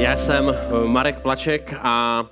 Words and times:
já 0.00 0.16
jsem 0.16 0.56
Marek 0.86 1.18
Plaček 1.18 1.74
a 1.82 2.26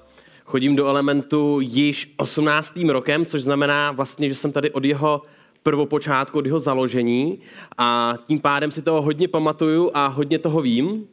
chodím 0.44 0.76
do 0.76 0.86
Elementu 0.86 1.60
již 1.60 2.14
18. 2.16 2.76
rokem, 2.88 3.26
což 3.26 3.42
znamená 3.42 3.92
vlastně, 3.92 4.28
že 4.28 4.34
jsem 4.34 4.52
tady 4.52 4.70
od 4.70 4.84
jeho 4.84 5.22
prvopočátku, 5.62 6.38
od 6.38 6.46
jeho 6.46 6.58
založení 6.58 7.38
a 7.78 8.14
tím 8.26 8.40
pádem 8.40 8.70
si 8.70 8.82
toho 8.82 9.02
hodně 9.02 9.28
pamatuju 9.28 9.90
a 9.94 10.06
hodně 10.06 10.38
toho 10.38 10.60
vím. 10.60 11.08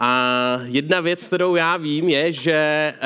A 0.00 0.60
jedna 0.64 1.00
věc, 1.00 1.26
kterou 1.26 1.56
já 1.56 1.76
vím, 1.76 2.08
je, 2.08 2.32
že 2.32 2.52
eh, 2.52 2.98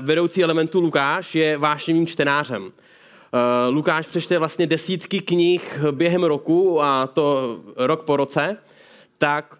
vedoucí 0.00 0.42
elementu 0.42 0.80
Lukáš 0.80 1.34
je 1.34 1.58
vášnivým 1.58 2.06
čtenářem. 2.06 2.72
Eh, 2.72 3.68
Lukáš 3.68 4.06
přečte 4.06 4.38
vlastně 4.38 4.66
desítky 4.66 5.20
knih 5.20 5.78
během 5.90 6.24
roku, 6.24 6.82
a 6.82 7.06
to 7.06 7.58
rok 7.76 8.02
po 8.04 8.16
roce, 8.16 8.56
tak 9.18 9.59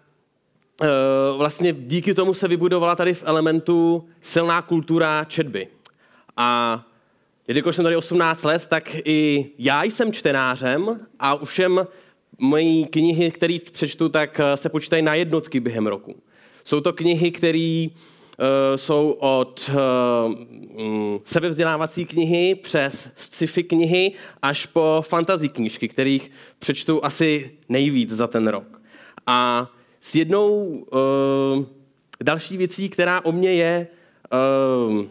vlastně 1.37 1.73
díky 1.73 2.13
tomu 2.13 2.33
se 2.33 2.47
vybudovala 2.47 2.95
tady 2.95 3.13
v 3.13 3.23
Elementu 3.25 4.07
silná 4.21 4.61
kultura 4.61 5.23
četby. 5.23 5.67
A 6.37 6.81
jelikož 7.47 7.75
jsem 7.75 7.83
tady 7.83 7.95
18 7.95 8.43
let, 8.43 8.65
tak 8.65 8.95
i 9.05 9.49
já 9.57 9.83
jsem 9.83 10.13
čtenářem 10.13 10.99
a 11.19 11.45
všem 11.45 11.87
mojí 12.37 12.85
knihy, 12.85 13.31
které 13.31 13.57
přečtu, 13.71 14.09
tak 14.09 14.39
eh, 14.39 14.57
se 14.57 14.69
počítají 14.69 15.03
na 15.03 15.13
jednotky 15.13 15.59
během 15.59 15.87
roku. 15.87 16.15
Jsou 16.63 16.81
to 16.81 16.93
knihy, 16.93 17.31
které 17.31 17.87
uh, 17.87 18.45
jsou 18.75 19.11
od 19.19 19.71
uh, 19.73 20.33
sebevzdělávací 21.25 22.05
knihy 22.05 22.55
přes 22.55 23.09
sci-fi 23.15 23.63
knihy 23.63 24.11
až 24.41 24.65
po 24.65 25.03
fantasy 25.07 25.49
knížky, 25.49 25.87
kterých 25.87 26.31
přečtu 26.59 27.05
asi 27.05 27.51
nejvíc 27.69 28.09
za 28.09 28.27
ten 28.27 28.47
rok. 28.47 28.81
A 29.27 29.69
s 30.01 30.15
jednou 30.15 30.65
uh, 30.65 31.65
další 32.23 32.57
věcí, 32.57 32.89
která 32.89 33.25
o 33.25 33.31
mě 33.31 33.53
je 33.53 33.87
uh, 34.89 35.05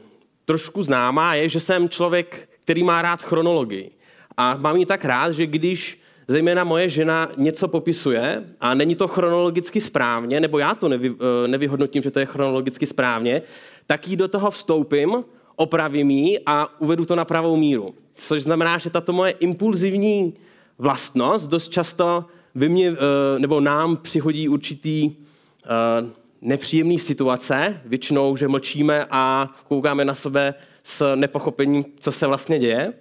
trošku 0.45 0.83
známá, 0.83 1.35
je, 1.35 1.49
že 1.49 1.61
jsem 1.61 1.89
člověk, 1.89 2.49
který 2.65 2.83
má 2.83 3.03
rád 3.03 3.23
chronologii. 3.23 3.91
A 4.37 4.57
mám 4.57 4.77
ji 4.77 4.87
tak 4.87 5.05
rád, 5.05 5.33
že 5.33 5.47
když 5.47 6.01
zejména 6.29 6.65
moje 6.65 6.89
žena 6.89 7.29
něco 7.37 7.69
popisuje 7.69 8.45
a 8.61 8.75
není 8.75 8.95
to 8.95 9.09
chronologicky 9.09 9.81
správně, 9.81 10.41
nebo 10.41 10.59
já 10.59 10.75
to 10.75 10.89
nevy, 10.89 11.11
uh, 11.11 11.17
nevyhodnotím, 11.47 12.03
že 12.03 12.11
to 12.11 12.21
je 12.21 12.27
chronologicky 12.27 12.87
správně, 12.87 13.43
tak 13.87 14.09
jí 14.09 14.17
do 14.17 14.29
toho 14.29 14.51
vstoupím, 14.51 15.25
opravím 15.57 16.11
ji 16.11 16.41
a 16.47 16.81
uvedu 16.81 17.05
to 17.05 17.17
na 17.17 17.25
pravou 17.25 17.57
míru. 17.57 17.95
Což 18.15 18.43
znamená, 18.43 18.79
že 18.79 18.91
tato 18.91 19.13
moje 19.13 19.31
impulzivní 19.31 20.35
vlastnost 20.79 21.49
dost 21.49 21.69
často 21.69 22.25
vy 22.55 22.69
mě, 22.69 22.89
eh, 22.89 23.39
nebo 23.39 23.61
nám 23.61 23.97
přihodí 23.97 24.49
určitý 24.49 25.11
eh, 25.11 26.11
nepříjemný 26.41 26.99
situace, 26.99 27.81
většinou, 27.85 28.37
že 28.37 28.49
mlčíme 28.49 29.07
a 29.11 29.55
koukáme 29.69 30.05
na 30.05 30.15
sebe 30.15 30.55
s 30.85 31.15
nepochopením, 31.15 31.85
co 31.99 32.13
se 32.13 32.27
vlastně 32.27 32.59
děje. 32.59 32.93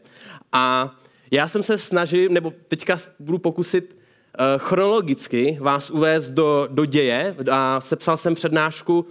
A 0.52 0.96
já 1.32 1.48
jsem 1.48 1.64
se 1.64 1.78
snažil, 1.78 2.30
nebo 2.30 2.54
teďka 2.68 3.00
budu 3.20 3.38
pokusit 3.38 3.98
eh, 4.40 4.44
chronologicky 4.58 5.58
vás 5.62 5.90
uvést 5.90 6.32
do, 6.32 6.68
do 6.72 6.86
děje 6.86 7.36
a 7.52 7.82
sepsal 7.82 8.18
jsem 8.18 8.36
přednášku 8.36 9.06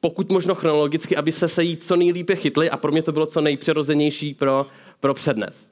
pokud 0.00 0.30
možno 0.30 0.54
chronologicky, 0.54 1.16
aby 1.16 1.32
se 1.32 1.48
se 1.48 1.62
jí 1.62 1.76
co 1.76 1.96
nejlípe 1.96 2.36
chytli 2.36 2.70
a 2.70 2.76
pro 2.76 2.92
mě 2.92 3.02
to 3.02 3.12
bylo 3.12 3.26
co 3.26 3.40
nejpřirozenější 3.40 4.34
pro, 4.34 4.66
pro 5.00 5.14
přednes. 5.14 5.70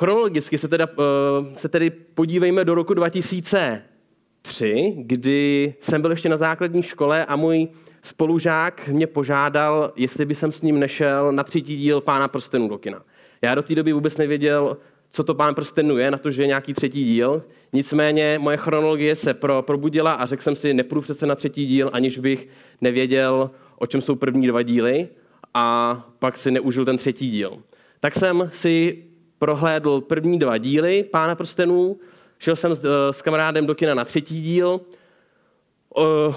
Chronologicky 0.00 0.58
se, 0.58 0.68
teda, 0.68 0.88
eh, 0.98 1.56
se 1.56 1.68
tedy 1.68 1.90
podívejme 1.90 2.64
do 2.64 2.74
roku 2.74 2.94
2003, 2.94 4.94
kdy 4.96 5.74
jsem 5.80 6.02
byl 6.02 6.10
ještě 6.10 6.28
na 6.28 6.36
základní 6.36 6.82
škole 6.82 7.26
a 7.26 7.36
můj 7.36 7.68
spolužák 8.02 8.88
mě 8.88 9.06
požádal, 9.06 9.92
jestli 9.96 10.24
by 10.24 10.34
jsem 10.34 10.52
s 10.52 10.62
ním 10.62 10.78
nešel 10.78 11.32
na 11.32 11.44
třetí 11.44 11.76
díl 11.76 12.00
Pána 12.00 12.28
prstenů 12.28 12.68
do 12.68 12.78
kina. 12.78 13.02
Já 13.42 13.54
do 13.54 13.62
té 13.62 13.74
doby 13.74 13.92
vůbec 13.92 14.16
nevěděl, 14.16 14.76
co 15.10 15.24
to 15.24 15.34
Pán 15.34 15.54
prstenů 15.54 15.98
je, 15.98 16.10
na 16.10 16.18
to, 16.18 16.30
že 16.30 16.42
je 16.42 16.46
nějaký 16.46 16.74
třetí 16.74 17.04
díl. 17.04 17.42
Nicméně 17.72 18.38
moje 18.38 18.56
chronologie 18.56 19.14
se 19.14 19.34
pro, 19.34 19.62
probudila 19.62 20.12
a 20.12 20.26
řekl 20.26 20.42
jsem 20.42 20.56
si, 20.56 20.74
nepůjdu 20.74 21.00
přece 21.00 21.26
na 21.26 21.34
třetí 21.34 21.66
díl, 21.66 21.90
aniž 21.92 22.18
bych 22.18 22.48
nevěděl, 22.80 23.50
o 23.78 23.86
čem 23.86 24.02
jsou 24.02 24.14
první 24.14 24.46
dva 24.46 24.62
díly 24.62 25.08
a 25.54 25.96
pak 26.18 26.36
si 26.36 26.50
neužil 26.50 26.84
ten 26.84 26.98
třetí 26.98 27.30
díl. 27.30 27.58
Tak 28.00 28.14
jsem 28.14 28.50
si 28.52 29.04
prohlédl 29.40 30.00
první 30.00 30.38
dva 30.38 30.58
díly 30.58 31.04
Pána 31.04 31.34
prstenů, 31.34 31.98
šel 32.38 32.56
jsem 32.56 32.74
s, 32.74 32.84
eh, 32.84 33.12
s 33.12 33.22
kamarádem 33.22 33.66
do 33.66 33.74
kina 33.74 33.94
na 33.94 34.04
třetí 34.04 34.40
díl, 34.40 34.80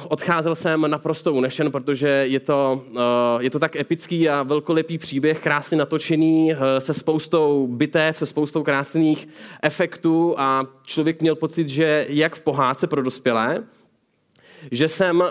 odcházel 0.09 0.55
jsem 0.55 0.91
naprosto 0.91 1.33
unešen, 1.33 1.71
protože 1.71 2.07
je 2.07 2.39
to, 2.39 2.81
eh, 2.95 3.43
je 3.43 3.49
to 3.49 3.59
tak 3.59 3.75
epický 3.75 4.29
a 4.29 4.43
velkolepý 4.43 4.97
příběh, 4.97 5.39
krásně 5.39 5.77
natočený, 5.77 6.53
eh, 6.53 6.81
se 6.81 6.93
spoustou 6.93 7.67
bitev, 7.67 8.17
se 8.17 8.25
spoustou 8.25 8.63
krásných 8.63 9.27
efektů 9.61 10.35
a 10.37 10.65
člověk 10.83 11.21
měl 11.21 11.35
pocit, 11.35 11.69
že 11.69 12.05
jak 12.09 12.35
v 12.35 12.41
pohádce 12.41 12.87
pro 12.87 13.03
dospělé, 13.03 13.63
že 14.71 14.87
jsem 14.87 15.23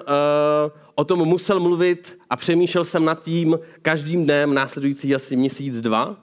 o 0.94 1.04
tom 1.04 1.18
musel 1.18 1.60
mluvit 1.60 2.18
a 2.30 2.36
přemýšlel 2.36 2.84
jsem 2.84 3.04
nad 3.04 3.22
tím 3.22 3.58
každým 3.82 4.24
dnem 4.24 4.54
následující 4.54 5.14
asi 5.14 5.36
měsíc, 5.36 5.80
dva. 5.80 6.16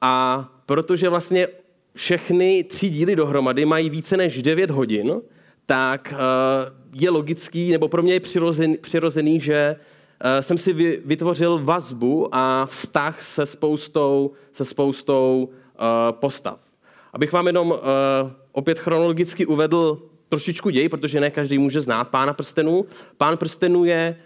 A 0.00 0.48
protože 0.66 1.08
vlastně 1.08 1.48
všechny 1.94 2.64
tři 2.64 2.90
díly 2.90 3.16
dohromady 3.16 3.64
mají 3.64 3.90
více 3.90 4.16
než 4.16 4.42
9 4.42 4.70
hodin, 4.70 5.20
tak 5.66 6.14
eh, 6.16 6.16
je 6.92 7.10
logický, 7.10 7.70
nebo 7.72 7.88
pro 7.88 8.02
mě 8.02 8.12
je 8.12 8.20
přirozený, 8.20 8.76
přirozený 8.76 9.40
že 9.40 9.76
eh, 10.20 10.42
jsem 10.42 10.58
si 10.58 10.72
vytvořil 11.04 11.58
vazbu 11.64 12.28
a 12.32 12.66
vztah 12.66 13.22
se 13.22 13.46
spoustou, 13.46 14.32
se 14.52 14.64
spoustou 14.64 15.48
eh, 15.48 15.78
postav. 16.10 16.58
Abych 17.12 17.32
vám 17.32 17.46
jenom 17.46 17.74
opět 18.52 18.78
chronologicky 18.78 19.46
uvedl 19.46 20.02
trošičku 20.28 20.70
děj, 20.70 20.88
protože 20.88 21.20
ne 21.20 21.30
každý 21.30 21.58
může 21.58 21.80
znát 21.80 22.08
Pána 22.08 22.34
prstenů. 22.34 22.86
Pán 23.16 23.36
prstenů 23.36 23.84
je, 23.84 24.16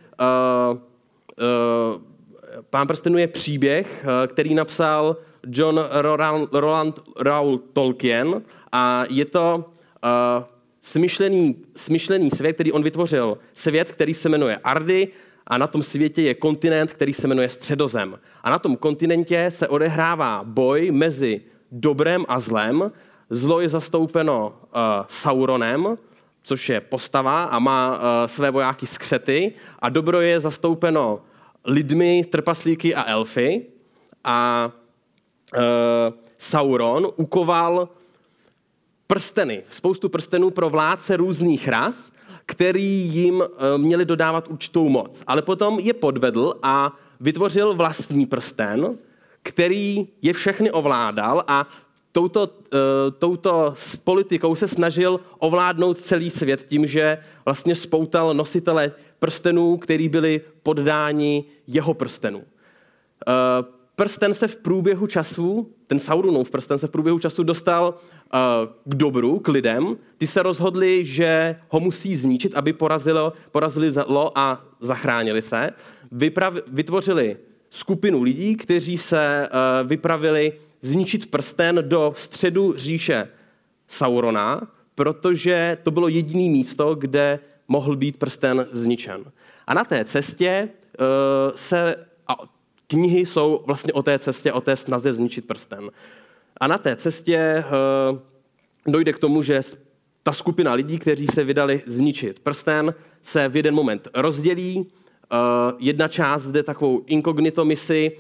Pán 2.70 2.86
prstenů 2.86 3.18
je 3.18 3.26
příběh, 3.26 4.06
který 4.26 4.54
napsal 4.54 5.16
John 5.47 5.81
Roland, 5.91 6.49
Roland 6.53 7.00
Raul 7.16 7.59
Tolkien 7.72 8.43
a 8.72 9.05
je 9.10 9.25
to 9.25 9.65
uh, 10.05 10.44
smyšlený, 10.81 11.56
smyšlený 11.77 12.31
svět, 12.31 12.53
který 12.53 12.72
on 12.72 12.82
vytvořil. 12.82 13.38
Svět, 13.54 13.93
který 13.93 14.15
se 14.15 14.28
jmenuje 14.28 14.56
Ardy 14.65 15.09
a 15.47 15.59
na 15.59 15.66
tom 15.66 15.83
světě 15.83 16.22
je 16.22 16.34
kontinent, 16.34 16.93
který 16.93 17.15
se 17.15 17.28
jmenuje 17.28 17.49
Středozem. 17.49 18.19
A 18.43 18.50
na 18.50 18.59
tom 18.59 18.77
kontinentě 18.77 19.47
se 19.49 19.69
odehrává 19.69 20.41
boj 20.44 20.91
mezi 20.91 21.41
dobrem 21.72 22.25
a 22.28 22.38
zlem. 22.38 22.93
Zlo 23.31 23.60
je 23.60 23.69
zastoupeno 23.69 24.49
uh, 24.49 24.81
Sauronem, 25.09 25.99
což 26.43 26.69
je 26.69 26.81
postava 26.81 27.44
a 27.44 27.59
má 27.59 27.93
uh, 27.93 28.00
své 28.27 28.50
vojáky 28.50 28.87
skřety. 28.87 29.53
A 29.78 29.88
dobro 29.88 30.21
je 30.21 30.41
zastoupeno 30.41 31.21
lidmi, 31.65 32.24
trpaslíky 32.30 32.95
a 32.95 33.10
elfy. 33.10 33.66
A 34.24 34.71
Sauron 36.39 37.06
ukoval 37.16 37.89
prsteny, 39.06 39.62
spoustu 39.71 40.09
prstenů 40.09 40.51
pro 40.51 40.71
vládce 40.71 41.16
různých 41.16 41.68
ras, 41.68 42.12
který 42.47 43.09
jim 43.09 43.42
eh, 43.42 43.78
měli 43.78 44.04
dodávat 44.04 44.48
určitou 44.48 44.89
moc. 44.89 45.22
Ale 45.27 45.42
potom 45.42 45.78
je 45.80 45.92
podvedl 45.92 46.54
a 46.62 46.92
vytvořil 47.21 47.74
vlastní 47.74 48.27
prsten, 48.27 48.98
který 49.42 50.09
je 50.22 50.33
všechny 50.33 50.71
ovládal 50.71 51.45
a 51.47 51.68
touto, 52.12 52.51
eh, 52.74 53.10
touto 53.18 53.74
politikou 54.04 54.54
se 54.54 54.68
snažil 54.68 55.21
ovládnout 55.39 55.98
celý 55.98 56.30
svět 56.30 56.66
tím, 56.68 56.86
že 56.86 57.18
vlastně 57.45 57.74
spoutal 57.74 58.34
nositele 58.34 58.92
prstenů, 59.18 59.77
který 59.77 60.09
byli 60.09 60.41
poddáni 60.62 61.45
jeho 61.66 61.95
prstenů 61.95 62.42
prsten 63.96 64.34
se 64.34 64.48
v 64.48 64.56
průběhu 64.56 65.06
času, 65.06 65.70
ten 65.86 65.98
Sauronův 65.98 66.50
prsten 66.50 66.78
se 66.78 66.86
v 66.86 66.91
průběhu 66.91 67.18
času 67.18 67.42
dostal 67.42 67.94
uh, 67.94 68.41
k 68.84 68.94
dobru, 68.94 69.38
k 69.38 69.48
lidem. 69.48 69.96
Ty 70.18 70.26
se 70.26 70.42
rozhodli, 70.42 71.04
že 71.04 71.56
ho 71.68 71.80
musí 71.80 72.16
zničit, 72.16 72.56
aby 72.56 72.72
porazilo, 72.72 73.32
porazili 73.52 73.91
zlo 73.91 74.38
a 74.38 74.64
zachránili 74.80 75.42
se. 75.42 75.70
Vyprav, 76.12 76.54
vytvořili 76.66 77.36
skupinu 77.70 78.22
lidí, 78.22 78.56
kteří 78.56 78.98
se 78.98 79.48
uh, 79.48 79.88
vypravili 79.88 80.52
zničit 80.80 81.30
prsten 81.30 81.84
do 81.88 82.12
středu 82.16 82.74
říše 82.76 83.28
Saurona, 83.88 84.68
protože 84.94 85.78
to 85.82 85.91
bylo 85.91 86.08
jediné 86.08 86.52
místo, 86.52 86.94
kde 86.94 87.38
mohl 87.68 87.96
být 87.96 88.16
prsten 88.16 88.66
zničen. 88.72 89.24
A 89.66 89.74
na 89.74 89.84
té 89.84 90.04
cestě 90.04 90.68
uh, 90.68 91.06
se, 91.54 92.06
a 92.28 92.36
knihy 92.86 93.27
jsou 93.27 93.63
vlastně 93.66 93.92
o 93.92 94.03
té 94.03 94.19
cestě, 94.19 94.53
o 94.53 94.60
té 94.60 94.77
snaze 94.77 95.13
zničit 95.13 95.47
prsten. 95.47 95.91
A 96.60 96.66
na 96.66 96.78
té 96.78 96.97
cestě 96.97 97.65
uh, 98.10 98.19
dojde 98.92 99.13
k 99.13 99.19
tomu, 99.19 99.42
že 99.42 99.60
ta 100.22 100.33
skupina 100.33 100.75
lidí, 100.75 100.98
kteří 100.98 101.27
se 101.27 101.45
vydali 101.45 101.83
zničit 101.86 102.41
prsten, 102.41 102.95
se 103.22 103.48
v 103.48 103.57
jeden 103.57 103.75
moment 103.75 104.09
rozdělí. 104.15 104.78
Uh, 104.78 104.86
jedna 105.78 106.09
část 106.09 106.47
jde 106.47 106.63
takovou 106.63 107.03
inkognito 107.07 107.65
misi, 107.65 108.13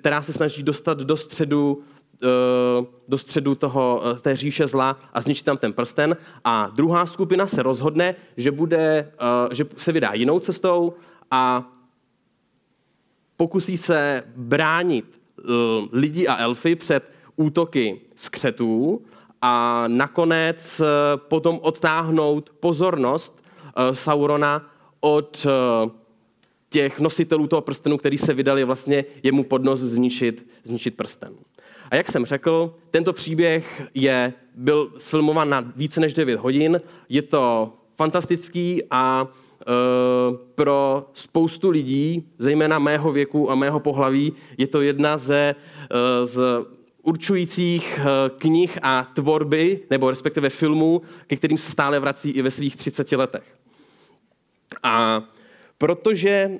která 0.00 0.22
se 0.22 0.32
snaží 0.32 0.62
dostat 0.62 0.98
do 0.98 1.16
středu 1.16 1.82
do 3.08 3.18
středu 3.18 3.54
toho, 3.54 4.02
té 4.20 4.36
říše 4.36 4.66
zla 4.66 4.96
a 5.12 5.20
zničit 5.20 5.44
tam 5.44 5.56
ten 5.56 5.72
prsten. 5.72 6.16
A 6.44 6.70
druhá 6.74 7.06
skupina 7.06 7.46
se 7.46 7.62
rozhodne, 7.62 8.14
že, 8.36 8.50
bude, 8.50 9.12
že 9.52 9.64
se 9.76 9.92
vydá 9.92 10.12
jinou 10.12 10.40
cestou 10.40 10.94
a 11.30 11.72
pokusí 13.40 13.76
se 13.76 14.22
bránit 14.36 15.04
eh, 15.38 15.42
lidi 15.92 16.26
a 16.26 16.36
elfy 16.36 16.76
před 16.76 17.10
útoky 17.36 18.00
skřetů 18.16 19.02
a 19.42 19.84
nakonec 19.88 20.80
eh, 20.80 20.84
potom 21.16 21.58
odtáhnout 21.62 22.50
pozornost 22.60 23.42
eh, 23.42 23.94
Saurona 23.94 24.70
od 25.00 25.46
těch 26.68 27.00
nositelů 27.00 27.46
toho 27.46 27.62
prstenu, 27.62 27.98
který 27.98 28.18
se 28.18 28.34
vydali 28.34 28.64
vlastně 28.64 29.04
jemu 29.22 29.44
pod 29.44 29.64
nos 29.64 29.80
zničit, 29.80 30.46
zničit 30.64 30.96
prsten. 30.96 31.32
A 31.90 31.96
jak 31.96 32.08
jsem 32.12 32.26
řekl, 32.26 32.74
tento 32.90 33.12
příběh 33.12 33.82
je, 33.94 34.32
byl 34.54 34.92
sfilmován 34.96 35.48
na 35.48 35.72
více 35.76 36.00
než 36.00 36.14
9 36.14 36.40
hodin. 36.40 36.80
Je 37.08 37.22
to 37.22 37.72
fantastický 37.96 38.82
a 38.90 39.28
pro 40.54 41.06
spoustu 41.12 41.70
lidí, 41.70 42.28
zejména 42.38 42.78
mého 42.78 43.12
věku 43.12 43.50
a 43.50 43.54
mého 43.54 43.80
pohlaví, 43.80 44.32
je 44.58 44.66
to 44.66 44.80
jedna 44.80 45.18
ze 45.18 45.54
eh, 45.54 46.26
z 46.26 46.38
určujících 47.02 48.00
eh, 48.00 48.30
knih 48.38 48.78
a 48.82 49.04
tvorby, 49.14 49.80
nebo 49.90 50.10
respektive 50.10 50.50
filmů, 50.50 51.02
ke 51.26 51.36
kterým 51.36 51.58
se 51.58 51.72
stále 51.72 52.00
vrací 52.00 52.30
i 52.30 52.42
ve 52.42 52.50
svých 52.50 52.76
30 52.76 53.12
letech. 53.12 53.56
A 54.82 55.22
protože 55.78 56.50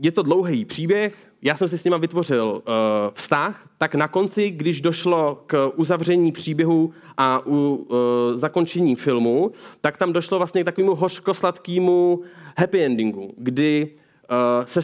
je 0.00 0.12
to 0.12 0.22
dlouhý 0.22 0.64
příběh, 0.64 1.33
já 1.44 1.56
jsem 1.56 1.68
si 1.68 1.78
s 1.78 1.84
nima 1.84 1.96
vytvořil 1.96 2.44
uh, 2.46 2.72
vztah, 3.14 3.68
tak 3.78 3.94
na 3.94 4.08
konci, 4.08 4.50
když 4.50 4.80
došlo 4.80 5.42
k 5.46 5.72
uzavření 5.76 6.32
příběhu 6.32 6.92
a 7.16 7.40
u 7.46 7.74
uh, 7.74 7.96
zakončení 8.34 8.96
filmu, 8.96 9.52
tak 9.80 9.98
tam 9.98 10.12
došlo 10.12 10.38
vlastně 10.38 10.62
k 10.62 10.64
takovému 10.64 10.94
hořkosladkému 10.94 12.22
happy 12.58 12.84
endingu, 12.84 13.34
kdy 13.36 13.90
uh, 13.90 14.66
se 14.66 14.80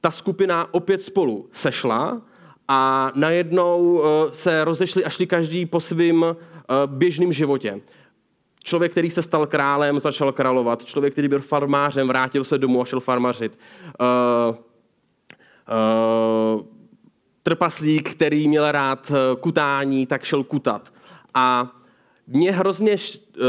ta 0.00 0.10
skupina 0.10 0.74
opět 0.74 1.02
spolu 1.02 1.48
sešla 1.52 2.22
a 2.68 3.10
najednou 3.14 3.92
uh, 3.92 4.02
se 4.32 4.64
rozešli 4.64 5.04
a 5.04 5.10
šli 5.10 5.26
každý 5.26 5.66
po 5.66 5.80
svým 5.80 6.22
uh, 6.22 6.34
běžným 6.86 7.32
životě. 7.32 7.80
Člověk, 8.64 8.92
který 8.92 9.10
se 9.10 9.22
stal 9.22 9.46
králem, 9.46 10.00
začal 10.00 10.32
královat. 10.32 10.84
Člověk, 10.84 11.12
který 11.12 11.28
byl 11.28 11.40
farmářem, 11.40 12.08
vrátil 12.08 12.44
se 12.44 12.58
domů 12.58 12.82
a 12.82 12.84
šel 12.84 13.00
farmařit. 13.00 13.58
Uh, 14.50 14.56
trpaslík, 17.42 18.10
který 18.10 18.48
měl 18.48 18.72
rád 18.72 19.12
eh, 19.14 19.36
kutání, 19.40 20.06
tak 20.06 20.24
šel 20.24 20.44
kutat. 20.44 20.92
A 21.34 21.76
mě 22.26 22.52
hrozně 22.52 22.92
eh, 22.92 23.40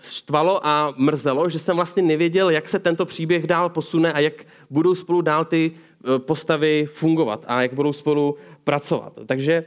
štvalo 0.00 0.66
a 0.66 0.94
mrzelo, 0.96 1.48
že 1.48 1.58
jsem 1.58 1.76
vlastně 1.76 2.02
nevěděl, 2.02 2.50
jak 2.50 2.68
se 2.68 2.78
tento 2.78 3.06
příběh 3.06 3.46
dál 3.46 3.68
posune 3.68 4.12
a 4.12 4.18
jak 4.18 4.46
budou 4.70 4.94
spolu 4.94 5.20
dál 5.20 5.44
ty 5.44 5.72
postavy 6.18 6.88
fungovat 6.92 7.44
a 7.46 7.62
jak 7.62 7.74
budou 7.74 7.92
spolu 7.92 8.36
pracovat. 8.64 9.12
Takže 9.26 9.64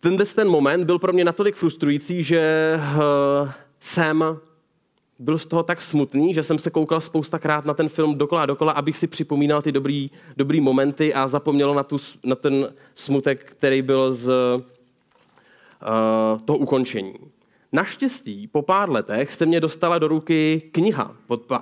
tenhle 0.00 0.26
ten 0.26 0.48
moment 0.48 0.84
byl 0.84 0.98
pro 0.98 1.12
mě 1.12 1.24
natolik 1.24 1.54
frustrující, 1.54 2.22
že 2.22 2.74
jsem 3.80 4.40
byl 5.20 5.38
z 5.38 5.46
toho 5.46 5.62
tak 5.62 5.80
smutný, 5.80 6.34
že 6.34 6.42
jsem 6.42 6.58
se 6.58 6.70
koukal 6.70 7.00
spoustakrát 7.00 7.64
na 7.64 7.74
ten 7.74 7.88
film 7.88 8.18
dokola 8.18 8.42
a 8.42 8.46
dokola, 8.46 8.72
abych 8.72 8.96
si 8.96 9.06
připomínal 9.06 9.62
ty 9.62 9.72
dobrý, 9.72 10.10
dobrý 10.36 10.60
momenty 10.60 11.14
a 11.14 11.28
zapomněl 11.28 11.74
na, 11.74 11.82
tu, 11.82 11.96
na 12.24 12.34
ten 12.34 12.68
smutek, 12.94 13.44
který 13.44 13.82
byl 13.82 14.12
z 14.12 14.28
uh, 14.28 14.62
toho 16.44 16.58
ukončení. 16.58 17.14
Naštěstí 17.72 18.46
po 18.46 18.62
pár 18.62 18.90
letech 18.90 19.32
se 19.32 19.46
mě 19.46 19.60
dostala 19.60 19.98
do 19.98 20.08
ruky 20.08 20.62
kniha 20.72 21.14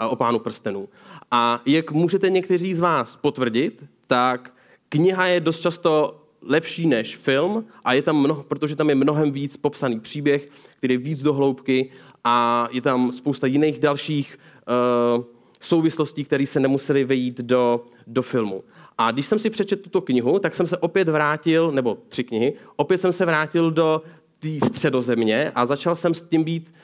o 0.08 0.16
pánu 0.16 0.38
prstenů. 0.38 0.88
A 1.30 1.62
jak 1.66 1.92
můžete 1.92 2.30
někteří 2.30 2.74
z 2.74 2.80
vás 2.80 3.16
potvrdit, 3.16 3.84
tak 4.06 4.52
kniha 4.88 5.26
je 5.26 5.40
dost 5.40 5.60
často 5.60 6.22
lepší 6.42 6.86
než 6.86 7.16
film 7.16 7.64
a 7.84 7.92
je 7.92 8.02
tam 8.02 8.16
mnoho, 8.16 8.42
protože 8.42 8.76
tam 8.76 8.88
je 8.88 8.94
mnohem 8.94 9.32
víc 9.32 9.56
popsaný 9.56 10.00
příběh, 10.00 10.48
který 10.76 10.94
je 10.94 10.98
víc 10.98 11.22
dohloubky 11.22 11.90
a 12.24 12.66
je 12.70 12.80
tam 12.80 13.12
spousta 13.12 13.46
jiných 13.46 13.78
dalších 13.78 14.38
uh, 15.18 15.24
souvislostí, 15.60 16.24
které 16.24 16.46
se 16.46 16.60
nemusely 16.60 17.04
vejít 17.04 17.40
do, 17.40 17.84
do 18.06 18.22
filmu. 18.22 18.64
A 18.98 19.10
když 19.10 19.26
jsem 19.26 19.38
si 19.38 19.50
přečetl 19.50 19.82
tuto 19.82 20.00
knihu, 20.00 20.38
tak 20.38 20.54
jsem 20.54 20.66
se 20.66 20.78
opět 20.78 21.08
vrátil, 21.08 21.72
nebo 21.72 21.98
tři 22.08 22.24
knihy, 22.24 22.54
opět 22.76 23.00
jsem 23.00 23.12
se 23.12 23.24
vrátil 23.24 23.70
do 23.70 24.02
té 24.38 24.66
středozemě 24.66 25.52
a 25.54 25.66
začal 25.66 25.96
jsem 25.96 26.14
s 26.14 26.22
tím 26.22 26.44
být 26.44 26.74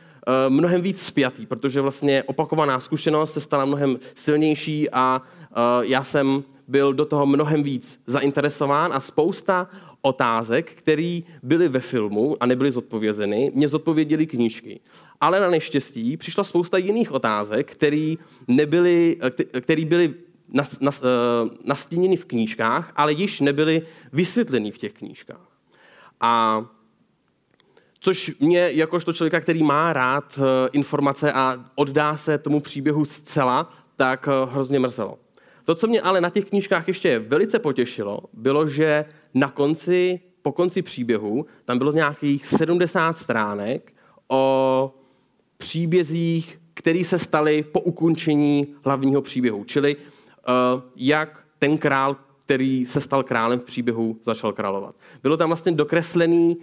mnohem 0.48 0.82
víc 0.82 1.02
spjatý, 1.02 1.46
protože 1.46 1.80
vlastně 1.80 2.22
opakovaná 2.22 2.80
zkušenost 2.80 3.32
se 3.32 3.40
stala 3.40 3.64
mnohem 3.64 3.98
silnější 4.14 4.90
a 4.90 5.22
uh, 5.22 5.84
já 5.84 6.04
jsem 6.04 6.44
byl 6.68 6.92
do 6.92 7.04
toho 7.04 7.26
mnohem 7.26 7.62
víc 7.62 8.00
zainteresován 8.06 8.92
a 8.92 9.00
spousta 9.00 9.68
otázek, 10.02 10.72
které 10.72 11.20
byly 11.42 11.68
ve 11.68 11.80
filmu 11.80 12.36
a 12.40 12.46
nebyly 12.46 12.70
zodpovězeny, 12.70 13.52
mě 13.54 13.68
zodpověděly 13.68 14.26
knížky. 14.26 14.80
Ale 15.20 15.40
na 15.40 15.50
neštěstí 15.50 16.16
přišla 16.16 16.44
spousta 16.44 16.78
jiných 16.78 17.12
otázek, 17.12 17.72
které 17.72 18.14
nebyly, 18.48 19.16
které 19.60 19.84
byly 19.84 20.14
nas, 20.48 20.80
nas, 20.80 21.02
eh, 21.02 21.50
nastíněny 21.64 22.16
v 22.16 22.24
knížkách, 22.24 22.92
ale 22.96 23.12
již 23.12 23.40
nebyly 23.40 23.82
vysvětleny 24.12 24.70
v 24.70 24.78
těch 24.78 24.92
knížkách. 24.92 25.48
A 26.20 26.64
což 28.04 28.32
mě, 28.40 28.70
jakožto 28.72 29.12
člověka, 29.12 29.40
který 29.40 29.62
má 29.62 29.92
rád 29.92 30.38
eh, 30.38 30.68
informace 30.72 31.32
a 31.32 31.64
oddá 31.74 32.16
se 32.16 32.38
tomu 32.38 32.60
příběhu 32.60 33.04
zcela, 33.04 33.70
tak 33.96 34.28
eh, 34.28 34.52
hrozně 34.52 34.78
mrzelo. 34.78 35.18
To, 35.64 35.74
co 35.74 35.86
mě 35.86 36.00
ale 36.00 36.20
na 36.20 36.30
těch 36.30 36.44
knížkách 36.44 36.88
ještě 36.88 37.18
velice 37.18 37.58
potěšilo, 37.58 38.20
bylo, 38.32 38.68
že 38.68 39.04
na 39.34 39.48
konci, 39.48 40.20
po 40.42 40.52
konci 40.52 40.82
příběhu, 40.82 41.46
tam 41.64 41.78
bylo 41.78 41.92
nějakých 41.92 42.46
70 42.46 43.18
stránek 43.18 43.92
o 44.28 44.94
příbězích, 45.58 46.60
které 46.74 47.04
se 47.04 47.18
staly 47.18 47.62
po 47.62 47.80
ukončení 47.80 48.74
hlavního 48.84 49.22
příběhu. 49.22 49.64
Čili 49.64 49.96
uh, 49.96 50.82
jak 50.96 51.44
ten 51.58 51.78
král, 51.78 52.16
který 52.44 52.86
se 52.86 53.00
stal 53.00 53.22
králem 53.22 53.60
v 53.60 53.64
příběhu, 53.64 54.16
začal 54.24 54.52
královat. 54.52 54.94
Bylo 55.22 55.36
tam 55.36 55.48
vlastně 55.48 55.72
dokreslený 55.72 56.56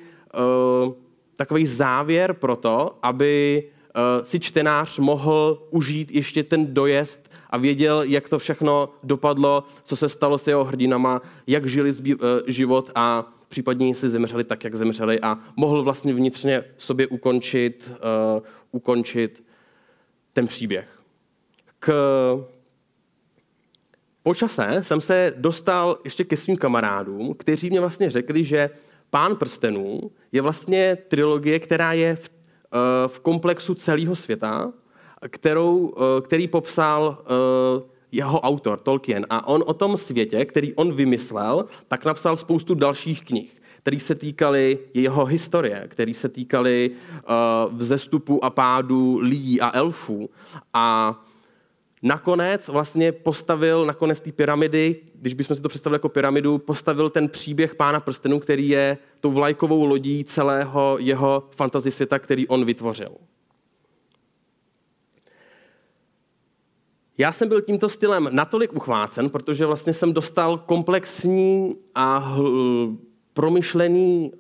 takový 1.35 1.65
závěr 1.65 2.33
pro 2.33 2.55
to, 2.55 3.00
aby 3.01 3.63
uh, 3.95 4.25
si 4.25 4.39
čtenář 4.39 5.00
mohl 5.00 5.67
užít 5.69 6.11
ještě 6.11 6.43
ten 6.43 6.73
dojezd 6.73 7.31
a 7.50 7.57
věděl, 7.57 8.03
jak 8.03 8.29
to 8.29 8.39
všechno 8.39 8.89
dopadlo, 9.03 9.63
co 9.83 9.95
se 9.95 10.09
stalo 10.09 10.38
s 10.38 10.47
jeho 10.47 10.63
hrdinama, 10.63 11.21
jak 11.47 11.65
žili 11.65 11.91
uh, 11.91 12.15
život 12.47 12.91
a 12.95 13.33
případně 13.47 13.95
si 13.95 14.09
zemřeli 14.09 14.43
tak, 14.43 14.63
jak 14.63 14.75
zemřeli 14.75 15.19
a 15.19 15.38
mohl 15.55 15.83
vlastně 15.83 16.13
vnitřně 16.13 16.63
sobě 16.77 17.07
ukončit, 17.07 17.91
uh, 18.38 18.43
ukončit 18.71 19.43
ten 20.33 20.47
příběh. 20.47 20.88
K 21.79 21.91
počase 24.23 24.67
jsem 24.81 25.01
se 25.01 25.33
dostal 25.38 25.97
ještě 26.03 26.23
ke 26.23 26.38
svým 26.38 26.57
kamarádům, 26.57 27.33
kteří 27.33 27.69
mě 27.69 27.79
vlastně 27.79 28.09
řekli, 28.09 28.43
že 28.43 28.69
Pán 29.12 29.36
prstenů 29.36 30.12
je 30.32 30.41
vlastně 30.41 30.98
trilogie, 31.08 31.60
která 31.60 31.94
je 31.94 32.15
v, 32.15 32.30
uh, 32.30 33.08
v 33.08 33.20
komplexu 33.20 33.75
celého 33.75 34.15
světa, 34.15 34.74
kterou, 35.30 35.77
uh, 35.77 36.03
který 36.22 36.48
popsal 36.48 37.18
uh, 37.20 37.84
jeho 38.12 38.39
autor, 38.39 38.80
Tolkien. 38.80 39.25
A 39.30 39.48
on 39.48 39.63
o 39.68 39.74
tom 39.74 39.98
světě, 39.98 40.46
který 40.46 40.74
on 40.74 40.94
vymyslel, 40.94 41.65
tak 41.88 42.06
napsal 42.06 42.38
spoustu 42.38 42.75
dalších 42.75 43.25
knih 43.25 43.62
které 43.82 44.00
se 44.00 44.15
týkaly 44.15 44.80
jeho 44.94 45.25
historie, 45.25 45.86
které 45.88 46.13
se 46.13 46.30
týkaly 46.30 46.91
uh, 46.91 47.77
vzestupu 47.77 48.46
a 48.46 48.50
pádu 48.50 49.20
lidí 49.22 49.62
a 49.62 49.77
elfů. 49.77 50.30
A 50.74 51.15
nakonec 52.01 52.67
vlastně 52.67 53.12
postavil, 53.12 53.86
nakonec 53.86 54.22
ty 54.22 54.31
pyramidy, 54.31 54.96
když 55.13 55.34
bychom 55.34 55.55
si 55.55 55.62
to 55.62 55.70
představili 55.70 55.96
jako 55.96 56.10
pyramidu, 56.10 56.58
postavil 56.58 57.10
ten 57.10 57.29
příběh 57.29 57.75
Pána 57.75 58.00
prstenů, 58.00 58.39
který 58.39 58.70
je 58.70 58.98
tou 59.20 59.31
vlajkovou 59.31 59.86
lodí 59.86 60.24
celého 60.24 60.98
jeho 61.00 61.50
fantasy 61.55 61.91
světa, 61.91 62.20
který 62.20 62.48
on 62.48 62.65
vytvořil. 62.65 63.12
Já 67.17 67.31
jsem 67.31 67.48
byl 67.48 67.62
tímto 67.62 67.89
stylem 67.89 68.29
natolik 68.31 68.74
uchvácen, 68.74 69.29
protože 69.29 69.65
vlastně 69.65 69.93
jsem 69.93 70.13
dostal 70.13 70.58
komplexní 70.58 71.75
a 71.96 72.38
promyšlený 73.34 74.31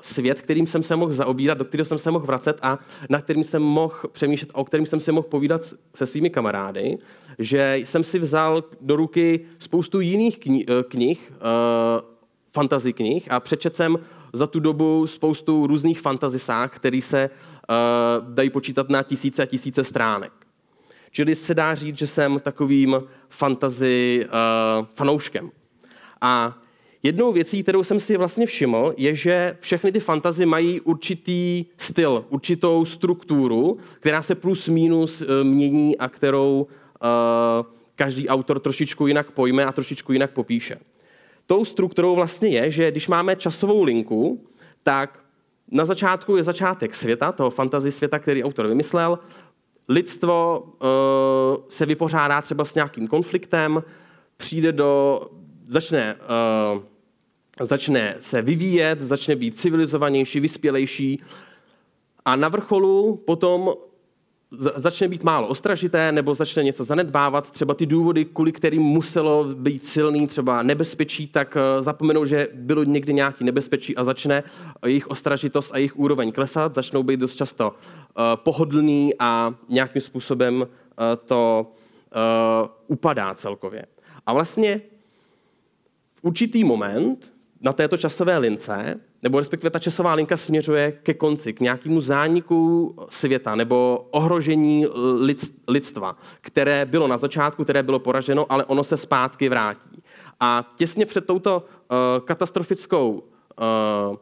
svět, 0.00 0.42
kterým 0.42 0.66
jsem 0.66 0.82
se 0.82 0.96
mohl 0.96 1.12
zaobírat, 1.12 1.58
do 1.58 1.64
kterého 1.64 1.84
jsem 1.84 1.98
se 1.98 2.10
mohl 2.10 2.26
vracet 2.26 2.58
a 2.62 2.78
na 3.08 3.20
kterým 3.20 3.44
jsem 3.44 3.62
mohl 3.62 3.96
přemýšlet, 4.12 4.50
o 4.54 4.64
kterým 4.64 4.86
jsem 4.86 5.00
se 5.00 5.12
mohl 5.12 5.28
povídat 5.28 5.60
se 5.94 6.06
svými 6.06 6.30
kamarády, 6.30 6.98
že 7.38 7.76
jsem 7.84 8.04
si 8.04 8.18
vzal 8.18 8.64
do 8.80 8.96
ruky 8.96 9.40
spoustu 9.58 10.00
jiných 10.00 10.38
knih, 10.38 10.64
eh, 10.68 10.82
knih 10.82 11.32
uh, 11.32 12.08
fantasy 12.52 12.92
knih 12.92 13.32
a 13.32 13.40
přečet 13.40 13.74
jsem 13.74 13.98
za 14.32 14.46
tu 14.46 14.60
dobu 14.60 15.06
spoustu 15.06 15.66
různých 15.66 16.00
fantazisách, 16.00 16.76
které 16.76 17.00
se 17.02 17.30
uh, 17.30 18.34
dají 18.34 18.50
počítat 18.50 18.88
na 18.88 19.02
tisíce 19.02 19.42
a 19.42 19.46
tisíce 19.46 19.84
stránek. 19.84 20.32
Čili 21.10 21.36
se 21.36 21.54
dá 21.54 21.74
říct, 21.74 21.98
že 21.98 22.06
jsem 22.06 22.40
takovým 22.40 23.02
fantazy 23.28 24.26
uh, 24.26 24.86
fanouškem. 24.94 25.50
A 26.20 26.58
Jednou 27.02 27.32
věcí, 27.32 27.62
kterou 27.62 27.84
jsem 27.84 28.00
si 28.00 28.16
vlastně 28.16 28.46
všiml, 28.46 28.94
je, 28.96 29.14
že 29.14 29.56
všechny 29.60 29.92
ty 29.92 30.00
fantazy 30.00 30.46
mají 30.46 30.80
určitý 30.80 31.64
styl, 31.78 32.24
určitou 32.28 32.84
strukturu, 32.84 33.78
která 34.00 34.22
se 34.22 34.34
plus 34.34 34.68
minus 34.68 35.22
eh, 35.22 35.44
mění 35.44 35.98
a 35.98 36.08
kterou 36.08 36.66
uh, 37.02 37.66
každý 37.94 38.28
autor 38.28 38.60
trošičku 38.60 39.06
jinak 39.06 39.30
pojme 39.30 39.64
a 39.64 39.72
trošičku 39.72 40.12
jinak 40.12 40.30
popíše. 40.30 40.76
Tou 41.46 41.64
strukturou 41.64 42.14
vlastně 42.14 42.48
je, 42.48 42.70
že 42.70 42.90
když 42.90 43.08
máme 43.08 43.36
časovou 43.36 43.82
linku, 43.82 44.46
tak 44.82 45.18
na 45.70 45.84
začátku 45.84 46.36
je 46.36 46.42
začátek 46.42 46.94
světa, 46.94 47.32
toho 47.32 47.50
fantasy 47.50 47.92
světa, 47.92 48.18
který 48.18 48.44
autor 48.44 48.66
vymyslel. 48.66 49.18
Lidstvo 49.88 50.60
uh, 50.60 51.62
se 51.68 51.86
vypořádá 51.86 52.42
třeba 52.42 52.64
s 52.64 52.74
nějakým 52.74 53.08
konfliktem, 53.08 53.82
přijde 54.36 54.72
do, 54.72 55.20
začne 55.66 56.14
uh, 56.14 56.82
začne 57.60 58.16
se 58.20 58.42
vyvíjet, 58.42 59.02
začne 59.02 59.36
být 59.36 59.56
civilizovanější, 59.56 60.40
vyspělejší 60.40 61.22
a 62.24 62.36
na 62.36 62.48
vrcholu 62.48 63.16
potom 63.16 63.72
začne 64.76 65.08
být 65.08 65.22
málo 65.22 65.48
ostražité 65.48 66.12
nebo 66.12 66.34
začne 66.34 66.62
něco 66.62 66.84
zanedbávat, 66.84 67.50
třeba 67.50 67.74
ty 67.74 67.86
důvody, 67.86 68.24
kvůli 68.24 68.52
kterým 68.52 68.82
muselo 68.82 69.44
být 69.44 69.86
silný, 69.86 70.26
třeba 70.26 70.62
nebezpečí, 70.62 71.28
tak 71.28 71.56
eh, 71.56 71.82
zapomenou, 71.82 72.24
že 72.24 72.48
bylo 72.54 72.84
někdy 72.84 73.14
nějaký 73.14 73.44
nebezpečí 73.44 73.96
a 73.96 74.04
začne 74.04 74.42
jejich 74.86 75.06
ostražitost 75.06 75.70
a 75.74 75.76
jejich 75.76 75.98
úroveň 75.98 76.32
klesat, 76.32 76.74
začnou 76.74 77.02
být 77.02 77.20
dost 77.20 77.36
často 77.36 77.74
eh, 77.74 78.22
pohodlný 78.34 79.12
a 79.18 79.54
nějakým 79.68 80.02
způsobem 80.02 80.66
eh, 80.66 81.16
to 81.16 81.72
upadá 82.86 83.34
celkově. 83.34 83.86
A 84.26 84.32
vlastně 84.32 84.80
v 86.14 86.24
určitý 86.24 86.64
moment 86.64 87.32
na 87.60 87.72
této 87.72 87.96
časové 87.96 88.38
lince, 88.38 89.00
nebo 89.22 89.38
respektive 89.38 89.70
ta 89.70 89.78
časová 89.78 90.14
linka 90.14 90.36
směřuje 90.36 90.92
ke 90.92 91.14
konci, 91.14 91.52
k 91.52 91.60
nějakému 91.60 92.00
zániku 92.00 92.94
světa 93.08 93.54
nebo 93.54 94.06
ohrožení 94.10 94.86
lidstva, 95.68 96.16
které 96.40 96.84
bylo 96.84 97.08
na 97.08 97.18
začátku, 97.18 97.64
které 97.64 97.82
bylo 97.82 97.98
poraženo, 97.98 98.46
ale 98.52 98.64
ono 98.64 98.84
se 98.84 98.96
zpátky 98.96 99.48
vrátí. 99.48 100.02
A 100.40 100.72
těsně 100.76 101.06
před 101.06 101.26
touto 101.26 101.66
uh, 101.66 101.96
katastrofickou 102.24 103.10
uh, 103.10 104.16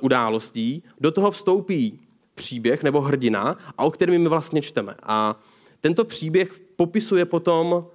událostí 0.00 0.82
do 1.00 1.10
toho 1.10 1.30
vstoupí 1.30 2.00
příběh 2.34 2.82
nebo 2.82 3.00
hrdina, 3.00 3.56
a 3.78 3.84
o 3.84 3.90
kterém 3.90 4.22
my 4.22 4.28
vlastně 4.28 4.62
čteme. 4.62 4.94
A 5.02 5.40
tento 5.80 6.04
příběh 6.04 6.60
popisuje 6.76 7.24
potom 7.24 7.86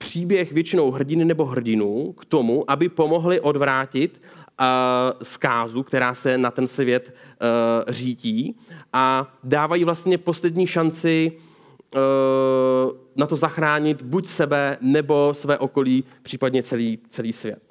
příběh 0.00 0.52
většinou 0.52 0.90
hrdiny 0.90 1.24
nebo 1.24 1.44
hrdinů 1.44 2.12
k 2.12 2.24
tomu, 2.24 2.70
aby 2.70 2.88
pomohli 2.88 3.40
odvrátit 3.40 4.20
uh, 4.20 4.66
zkázu, 5.22 5.82
která 5.82 6.14
se 6.14 6.38
na 6.38 6.50
ten 6.50 6.66
svět 6.66 7.14
uh, 7.14 7.92
řítí 7.92 8.56
a 8.92 9.34
dávají 9.44 9.84
vlastně 9.84 10.18
poslední 10.18 10.66
šanci 10.66 11.32
uh, 11.32 12.00
na 13.16 13.26
to 13.26 13.36
zachránit 13.36 14.02
buď 14.02 14.26
sebe 14.26 14.78
nebo 14.80 15.34
své 15.34 15.58
okolí, 15.58 16.04
případně 16.22 16.62
celý, 16.62 16.98
celý 17.08 17.32
svět. 17.32 17.62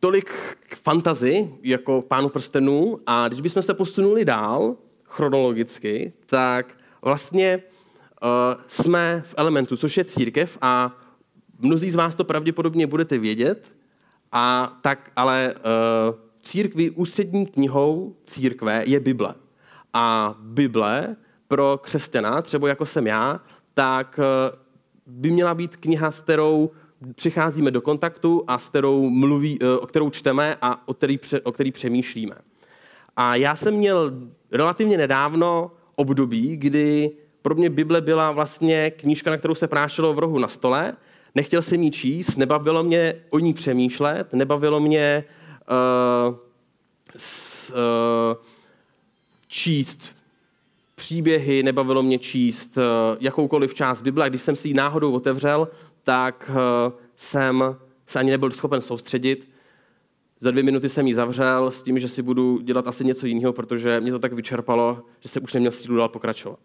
Tolik 0.00 0.30
k 0.68 0.76
fantazi, 0.76 1.48
jako 1.62 2.02
pánu 2.02 2.28
prstenů. 2.28 2.98
A 3.06 3.28
když 3.28 3.40
bychom 3.40 3.62
se 3.62 3.74
posunuli 3.74 4.24
dál, 4.24 4.76
chronologicky, 5.04 6.12
tak 6.26 6.76
vlastně 7.02 7.62
Eh, 7.62 7.71
jsme 8.66 9.22
v 9.26 9.34
elementu, 9.36 9.76
což 9.76 9.96
je 9.96 10.04
církev 10.04 10.58
a 10.60 10.96
mnozí 11.58 11.90
z 11.90 11.94
vás 11.94 12.14
to 12.14 12.24
pravděpodobně 12.24 12.86
budete 12.86 13.18
vědět, 13.18 13.72
a 14.32 14.76
tak, 14.80 15.10
ale 15.16 15.54
uh, 15.54 16.14
církvi 16.40 16.90
ústřední 16.90 17.46
knihou 17.46 18.16
církve 18.24 18.84
je 18.86 19.00
Bible. 19.00 19.34
A 19.92 20.34
Bible 20.40 21.16
pro 21.48 21.80
křesťana, 21.82 22.42
třeba 22.42 22.68
jako 22.68 22.86
jsem 22.86 23.06
já, 23.06 23.40
tak 23.74 24.18
uh, 24.18 24.58
by 25.06 25.30
měla 25.30 25.54
být 25.54 25.76
kniha, 25.76 26.10
s 26.10 26.20
kterou 26.20 26.70
přicházíme 27.14 27.70
do 27.70 27.80
kontaktu 27.80 28.44
a 28.46 28.58
s 28.58 28.68
kterou, 28.68 29.10
mluví, 29.10 29.58
o 29.80 29.86
kterou 29.86 30.10
čteme 30.10 30.56
a 30.62 30.88
o 30.88 30.94
který, 30.94 31.20
o 31.42 31.52
který 31.52 31.72
přemýšlíme. 31.72 32.34
A 33.16 33.36
já 33.36 33.56
jsem 33.56 33.74
měl 33.74 34.12
relativně 34.52 34.96
nedávno 34.98 35.70
období, 35.94 36.56
kdy 36.56 37.10
pro 37.42 37.54
mě 37.54 37.70
Bible 37.70 38.00
byla 38.00 38.30
vlastně 38.30 38.90
knížka, 38.90 39.30
na 39.30 39.36
kterou 39.36 39.54
se 39.54 39.68
prášilo 39.68 40.14
v 40.14 40.18
rohu 40.18 40.38
na 40.38 40.48
stole. 40.48 40.92
Nechtěl 41.34 41.62
jsem 41.62 41.82
ji 41.82 41.90
číst, 41.90 42.36
nebavilo 42.36 42.82
mě 42.84 43.14
o 43.30 43.38
ní 43.38 43.54
přemýšlet, 43.54 44.32
nebavilo 44.32 44.80
mě 44.80 45.24
uh, 46.28 46.36
s, 47.16 47.70
uh, 47.70 48.44
číst 49.48 49.98
příběhy, 50.94 51.62
nebavilo 51.62 52.02
mě 52.02 52.18
číst 52.18 52.76
uh, 52.76 52.82
jakoukoliv 53.20 53.74
část 53.74 54.02
Bible. 54.02 54.24
A 54.24 54.28
když 54.28 54.42
jsem 54.42 54.56
si 54.56 54.68
ji 54.68 54.74
náhodou 54.74 55.12
otevřel, 55.12 55.68
tak 56.02 56.50
uh, 56.50 56.92
jsem 57.16 57.76
se 58.06 58.18
ani 58.18 58.30
nebyl 58.30 58.50
schopen 58.50 58.80
soustředit. 58.80 59.48
Za 60.40 60.50
dvě 60.50 60.62
minuty 60.62 60.88
jsem 60.88 61.06
ji 61.06 61.14
zavřel 61.14 61.70
s 61.70 61.82
tím, 61.82 61.98
že 61.98 62.08
si 62.08 62.22
budu 62.22 62.58
dělat 62.58 62.88
asi 62.88 63.04
něco 63.04 63.26
jiného, 63.26 63.52
protože 63.52 64.00
mě 64.00 64.12
to 64.12 64.18
tak 64.18 64.32
vyčerpalo, 64.32 65.02
že 65.20 65.28
se 65.28 65.40
už 65.40 65.52
neměl 65.52 65.72
sílu 65.72 65.96
dál 65.96 66.08
pokračovat. 66.08 66.58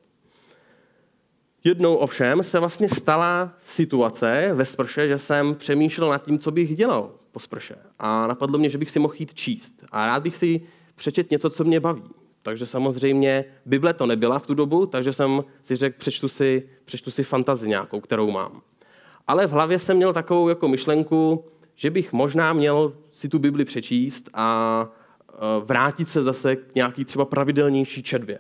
Jednou 1.67 1.95
ovšem 1.95 2.43
se 2.43 2.59
vlastně 2.59 2.89
stala 2.89 3.53
situace 3.61 4.49
ve 4.53 4.65
sprše, 4.65 5.07
že 5.07 5.17
jsem 5.17 5.55
přemýšlel 5.55 6.09
nad 6.09 6.25
tím, 6.25 6.39
co 6.39 6.51
bych 6.51 6.75
dělal 6.75 7.11
po 7.31 7.39
sprše. 7.39 7.75
A 7.99 8.27
napadlo 8.27 8.59
mě, 8.59 8.69
že 8.69 8.77
bych 8.77 8.91
si 8.91 8.99
mohl 8.99 9.13
jít 9.17 9.33
číst. 9.33 9.73
A 9.91 10.05
rád 10.05 10.23
bych 10.23 10.37
si 10.37 10.61
přečet 10.95 11.31
něco, 11.31 11.49
co 11.49 11.63
mě 11.63 11.79
baví. 11.79 12.03
Takže 12.41 12.65
samozřejmě 12.65 13.45
Bible 13.65 13.93
to 13.93 14.05
nebyla 14.05 14.39
v 14.39 14.47
tu 14.47 14.53
dobu, 14.53 14.85
takže 14.85 15.13
jsem 15.13 15.43
si 15.63 15.75
řekl, 15.75 15.95
přečtu 15.99 16.27
si, 16.27 16.69
přečtu 16.85 17.11
si 17.11 17.23
fantazi 17.23 17.69
nějakou, 17.69 18.01
kterou 18.01 18.31
mám. 18.31 18.61
Ale 19.27 19.47
v 19.47 19.51
hlavě 19.51 19.79
jsem 19.79 19.97
měl 19.97 20.13
takovou 20.13 20.49
jako 20.49 20.67
myšlenku, 20.67 21.45
že 21.75 21.91
bych 21.91 22.13
možná 22.13 22.53
měl 22.53 22.93
si 23.11 23.29
tu 23.29 23.39
Bibli 23.39 23.65
přečíst 23.65 24.29
a 24.33 24.87
e, 25.29 25.35
vrátit 25.65 26.09
se 26.09 26.23
zase 26.23 26.55
k 26.55 26.75
nějaký 26.75 27.05
třeba 27.05 27.25
pravidelnější 27.25 28.03
četbě. 28.03 28.39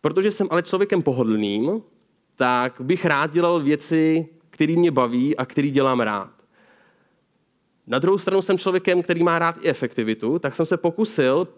Protože 0.00 0.30
jsem 0.30 0.46
ale 0.50 0.62
člověkem 0.62 1.02
pohodlným, 1.02 1.82
tak 2.36 2.80
bych 2.80 3.04
rád 3.04 3.32
dělal 3.32 3.60
věci, 3.60 4.28
které 4.50 4.76
mě 4.76 4.90
baví 4.90 5.36
a 5.36 5.46
které 5.46 5.68
dělám 5.68 6.00
rád. 6.00 6.30
Na 7.86 7.98
druhou 7.98 8.18
stranu 8.18 8.42
jsem 8.42 8.58
člověkem, 8.58 9.02
který 9.02 9.22
má 9.22 9.38
rád 9.38 9.56
i 9.64 9.68
efektivitu, 9.68 10.38
tak 10.38 10.54
jsem 10.54 10.66
se 10.66 10.76
pokusil 10.76 11.48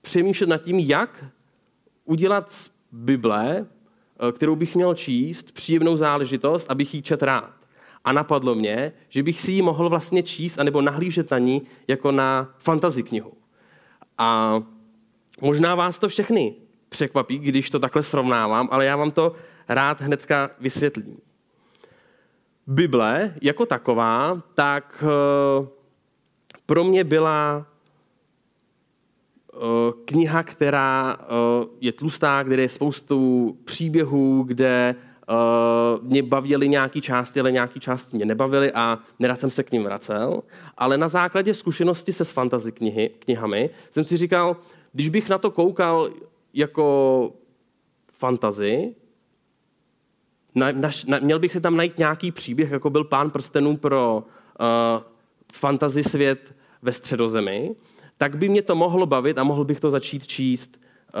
přemýšlet 0.00 0.48
nad 0.48 0.62
tím, 0.62 0.78
jak 0.78 1.24
udělat 2.04 2.52
z 2.52 2.70
Bible, 2.92 3.66
eh, 4.28 4.32
kterou 4.32 4.56
bych 4.56 4.74
měl 4.74 4.94
číst, 4.94 5.52
příjemnou 5.52 5.96
záležitost, 5.96 6.70
abych 6.70 6.94
ji 6.94 7.02
čet 7.02 7.22
rád. 7.22 7.52
A 8.04 8.12
napadlo 8.12 8.54
mě, 8.54 8.92
že 9.08 9.22
bych 9.22 9.40
si 9.40 9.52
ji 9.52 9.62
mohl 9.62 9.88
vlastně 9.88 10.22
číst 10.22 10.58
anebo 10.58 10.82
nahlížet 10.82 11.30
na 11.30 11.38
ní 11.38 11.62
jako 11.88 12.12
na 12.12 12.54
fantasy 12.58 13.02
knihu. 13.02 13.32
A 14.18 14.60
možná 15.40 15.74
vás 15.74 15.98
to 15.98 16.08
všechny 16.08 16.54
překvapí, 16.88 17.38
když 17.38 17.70
to 17.70 17.78
takhle 17.78 18.02
srovnávám, 18.02 18.68
ale 18.70 18.84
já 18.84 18.96
vám 18.96 19.10
to 19.10 19.34
rád 19.68 20.00
hnedka 20.00 20.50
vysvětlím. 20.60 21.18
Bible 22.66 23.34
jako 23.42 23.66
taková, 23.66 24.42
tak 24.54 25.04
eh, 25.06 25.66
pro 26.66 26.84
mě 26.84 27.04
byla 27.04 27.66
eh, 29.54 29.56
kniha, 30.04 30.42
která 30.42 31.16
eh, 31.20 31.24
je 31.80 31.92
tlustá, 31.92 32.42
kde 32.42 32.62
je 32.62 32.68
spoustu 32.68 33.58
příběhů, 33.64 34.42
kde 34.42 34.94
mě 36.02 36.22
bavily 36.22 36.68
nějaký 36.68 37.00
části, 37.00 37.40
ale 37.40 37.52
nějaký 37.52 37.80
části 37.80 38.16
mě 38.16 38.24
nebavily 38.24 38.72
a 38.72 38.98
nerad 39.18 39.40
jsem 39.40 39.50
se 39.50 39.62
k 39.62 39.72
ním 39.72 39.84
vracel. 39.84 40.42
Ale 40.76 40.98
na 40.98 41.08
základě 41.08 41.54
zkušenosti 41.54 42.12
se 42.12 42.24
s 42.24 42.30
fantasy 42.30 42.72
knihy, 42.72 43.10
knihami 43.18 43.70
jsem 43.90 44.04
si 44.04 44.16
říkal, 44.16 44.56
když 44.92 45.08
bych 45.08 45.28
na 45.28 45.38
to 45.38 45.50
koukal 45.50 46.10
jako 46.54 47.32
fantazy, 48.18 48.94
na, 50.54 50.72
na, 50.72 50.90
na, 51.06 51.18
měl 51.18 51.38
bych 51.38 51.52
si 51.52 51.60
tam 51.60 51.76
najít 51.76 51.98
nějaký 51.98 52.30
příběh, 52.32 52.70
jako 52.70 52.90
byl 52.90 53.04
Pán 53.04 53.30
prstenů 53.30 53.76
pro 53.76 54.24
uh, 54.60 55.02
fantasy 55.52 56.04
svět 56.04 56.54
ve 56.82 56.92
středozemi, 56.92 57.74
tak 58.16 58.36
by 58.36 58.48
mě 58.48 58.62
to 58.62 58.74
mohlo 58.74 59.06
bavit 59.06 59.38
a 59.38 59.44
mohl 59.44 59.64
bych 59.64 59.80
to 59.80 59.90
začít 59.90 60.26
číst, 60.26 60.80
uh, 61.14 61.20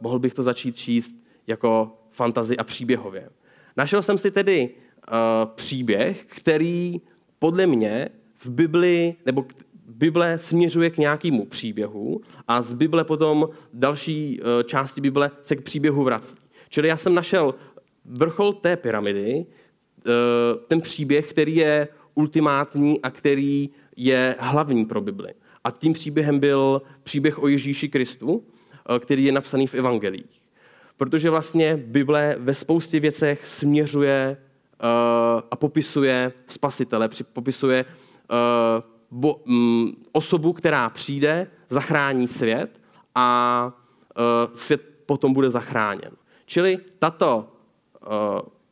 mohl 0.00 0.18
bych 0.18 0.34
to 0.34 0.42
začít 0.42 0.76
číst 0.76 1.12
jako 1.46 1.98
fantazy 2.10 2.56
a 2.56 2.64
příběhově. 2.64 3.28
Našel 3.76 4.02
jsem 4.02 4.18
si 4.18 4.30
tedy 4.30 4.70
uh, 4.70 5.14
příběh, 5.54 6.24
který 6.24 7.00
podle 7.38 7.66
mě 7.66 8.08
v 8.38 8.50
Bibli, 8.50 9.14
nebo 9.26 9.44
Bible 9.88 10.38
směřuje 10.38 10.90
k 10.90 10.98
nějakému 10.98 11.46
příběhu 11.46 12.20
a 12.48 12.62
z 12.62 12.74
Bible 12.74 13.04
potom 13.04 13.48
další 13.72 14.40
uh, 14.40 14.62
části 14.62 15.00
Bible 15.00 15.30
se 15.42 15.56
k 15.56 15.62
příběhu 15.62 16.04
vrací. 16.04 16.36
Čili 16.68 16.88
já 16.88 16.96
jsem 16.96 17.14
našel 17.14 17.54
vrchol 18.08 18.52
té 18.52 18.76
pyramidy, 18.76 19.46
uh, 19.46 20.12
ten 20.68 20.80
příběh, 20.80 21.30
který 21.30 21.56
je 21.56 21.88
ultimátní 22.14 23.02
a 23.02 23.10
který 23.10 23.70
je 23.96 24.36
hlavní 24.38 24.84
pro 24.84 25.00
Bibli. 25.00 25.34
A 25.64 25.70
tím 25.70 25.92
příběhem 25.92 26.38
byl 26.38 26.82
příběh 27.02 27.42
o 27.42 27.48
Ježíši 27.48 27.88
Kristu, 27.88 28.44
který 29.00 29.24
je 29.24 29.32
napsaný 29.32 29.66
v 29.66 29.74
evangelích 29.74 30.46
protože 30.96 31.30
vlastně 31.30 31.76
Bible 31.76 32.36
ve 32.38 32.54
spoustě 32.54 33.00
věcech 33.00 33.46
směřuje 33.46 34.36
uh, 34.36 35.40
a 35.50 35.56
popisuje 35.56 36.32
spasitele, 36.46 37.08
popisuje 37.32 37.84
um, 39.10 39.96
osobu, 40.12 40.52
která 40.52 40.90
přijde, 40.90 41.46
zachrání 41.68 42.28
svět 42.28 42.80
a 43.14 43.72
svět 44.54 44.82
potom 45.06 45.32
bude 45.32 45.50
zachráněn. 45.50 46.10
Čili 46.46 46.78
tato 46.98 47.52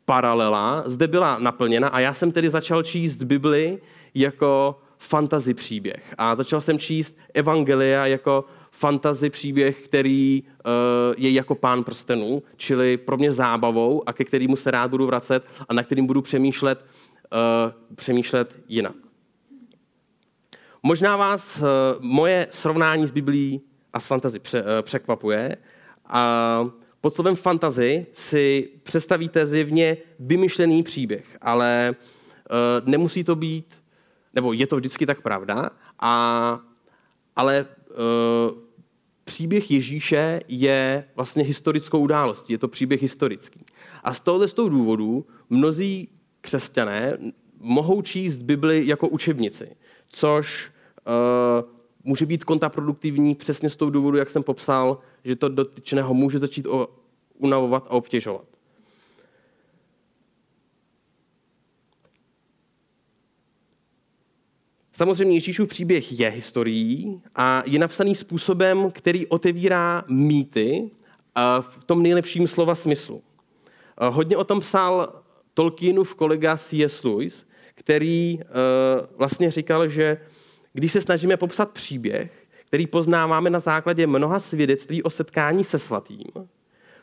paralela 0.04 0.82
zde 0.86 1.08
byla 1.08 1.38
naplněna 1.38 1.88
a 1.88 2.00
já 2.00 2.14
jsem 2.14 2.32
tedy 2.32 2.50
začal 2.50 2.82
číst 2.82 3.22
Bibli 3.22 3.78
jako 4.14 4.78
fantasy 4.98 5.54
příběh. 5.54 6.14
A 6.18 6.34
začal 6.34 6.60
jsem 6.60 6.78
číst 6.78 7.16
Evangelia 7.34 8.06
jako 8.06 8.44
fantasy 8.70 9.30
příběh, 9.30 9.84
který 9.84 10.42
uh, 10.42 10.72
je 11.16 11.30
jako 11.30 11.54
pán 11.54 11.84
prstenů, 11.84 12.42
čili 12.56 12.96
pro 12.96 13.16
mě 13.16 13.32
zábavou 13.32 14.08
a 14.08 14.12
ke 14.12 14.24
kterému 14.24 14.56
se 14.56 14.70
rád 14.70 14.90
budu 14.90 15.06
vracet 15.06 15.44
a 15.68 15.74
na 15.74 15.82
kterým 15.82 16.06
budu 16.06 16.22
přemýšlet, 16.22 16.84
uh, 16.84 17.94
přemýšlet 17.94 18.62
jinak. 18.68 18.94
Možná 20.82 21.16
vás 21.16 21.62
moje 22.00 22.46
srovnání 22.50 23.06
s 23.06 23.10
Biblí 23.10 23.60
a 23.92 24.00
s 24.00 24.10
uh, 24.10 24.18
překvapuje. 24.82 25.56
A 26.06 26.64
pod 27.04 27.14
slovem 27.14 27.36
fantasy 27.36 28.06
si 28.12 28.70
představíte 28.82 29.46
zjevně 29.46 29.96
vymyšlený 30.18 30.82
příběh, 30.82 31.36
ale 31.40 31.94
uh, 31.94 32.88
nemusí 32.88 33.24
to 33.24 33.36
být, 33.36 33.74
nebo 34.34 34.52
je 34.52 34.66
to 34.66 34.76
vždycky 34.76 35.06
tak 35.06 35.20
pravda, 35.22 35.70
a, 36.00 36.60
ale 37.36 37.66
uh, 37.90 38.58
příběh 39.24 39.70
Ježíše 39.70 40.40
je 40.48 41.04
vlastně 41.16 41.44
historickou 41.44 42.00
událostí, 42.00 42.52
je 42.52 42.58
to 42.58 42.68
příběh 42.68 43.02
historický. 43.02 43.64
A 44.04 44.14
z 44.14 44.20
tohoto 44.20 44.48
z 44.48 44.54
toho 44.54 44.68
důvodu 44.68 45.26
mnozí 45.50 46.08
křesťané 46.40 47.18
mohou 47.60 48.02
číst 48.02 48.38
Bibli 48.38 48.86
jako 48.86 49.08
učebnici, 49.08 49.76
což 50.08 50.72
uh, 51.06 51.70
může 52.04 52.26
být 52.26 52.44
kontraproduktivní 52.44 53.34
přesně 53.34 53.70
z 53.70 53.76
toho 53.76 53.90
důvodu, 53.90 54.16
jak 54.16 54.30
jsem 54.30 54.42
popsal, 54.42 54.98
že 55.24 55.36
to 55.36 55.48
dotyčného 55.48 56.14
může 56.14 56.38
začít 56.38 56.66
o, 56.66 56.88
unavovat 57.38 57.86
a 57.86 57.90
obtěžovat. 57.90 58.44
Samozřejmě 64.92 65.36
Ježíšův 65.36 65.68
příběh 65.68 66.20
je 66.20 66.28
historií 66.28 67.22
a 67.34 67.62
je 67.66 67.78
napsaný 67.78 68.14
způsobem, 68.14 68.90
který 68.90 69.26
otevírá 69.26 70.04
mýty 70.08 70.90
v 71.60 71.84
tom 71.84 72.02
nejlepším 72.02 72.48
slova 72.48 72.74
smyslu. 72.74 73.22
Hodně 74.10 74.36
o 74.36 74.44
tom 74.44 74.60
psal 74.60 75.22
Tolkienův 75.54 76.14
kolega 76.14 76.56
C.S. 76.56 77.04
Lewis, 77.04 77.46
který 77.74 78.38
e, 78.40 78.44
vlastně 79.16 79.50
říkal, 79.50 79.88
že 79.88 80.18
když 80.74 80.92
se 80.92 81.00
snažíme 81.00 81.36
popsat 81.36 81.70
příběh, 81.70 82.46
který 82.66 82.86
poznáváme 82.86 83.50
na 83.50 83.58
základě 83.58 84.06
mnoha 84.06 84.38
svědectví 84.38 85.02
o 85.02 85.10
setkání 85.10 85.64
se 85.64 85.78
svatým, 85.78 86.26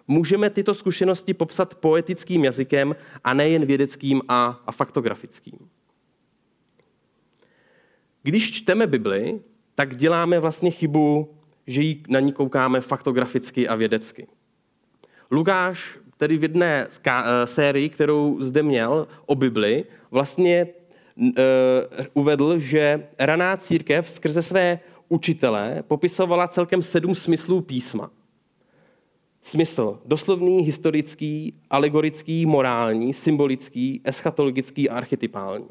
můžeme 0.07 0.49
tyto 0.49 0.73
zkušenosti 0.73 1.33
popsat 1.33 1.75
poetickým 1.75 2.43
jazykem 2.43 2.95
a 3.23 3.33
nejen 3.33 3.65
vědeckým 3.65 4.21
a, 4.27 4.61
a 4.67 4.71
faktografickým. 4.71 5.69
Když 8.23 8.51
čteme 8.51 8.87
Bibli, 8.87 9.39
tak 9.75 9.95
děláme 9.95 10.39
vlastně 10.39 10.71
chybu, 10.71 11.35
že 11.67 11.81
jí, 11.81 12.03
na 12.09 12.19
ní 12.19 12.33
koukáme 12.33 12.81
faktograficky 12.81 13.67
a 13.67 13.75
vědecky. 13.75 14.27
Lukáš 15.31 15.97
tedy 16.17 16.37
v 16.37 16.43
jedné 16.43 16.87
eh, 17.07 17.47
sérii, 17.47 17.89
kterou 17.89 18.37
zde 18.41 18.63
měl 18.63 19.07
o 19.25 19.35
Bibli, 19.35 19.85
vlastně 20.11 20.67
uvedl, 22.13 22.59
že 22.59 23.07
raná 23.19 23.57
církev 23.57 24.09
skrze 24.09 24.41
své 24.41 24.79
učitele 25.09 25.83
popisovala 25.87 26.47
celkem 26.47 26.81
sedm 26.81 27.15
smyslů 27.15 27.61
písma. 27.61 28.11
Smysl 29.43 29.99
doslovný, 30.05 30.59
historický, 30.61 31.53
alegorický, 31.69 32.45
morální, 32.45 33.13
symbolický, 33.13 34.01
eschatologický 34.03 34.89
a 34.89 34.95
archetypální. 34.95 35.67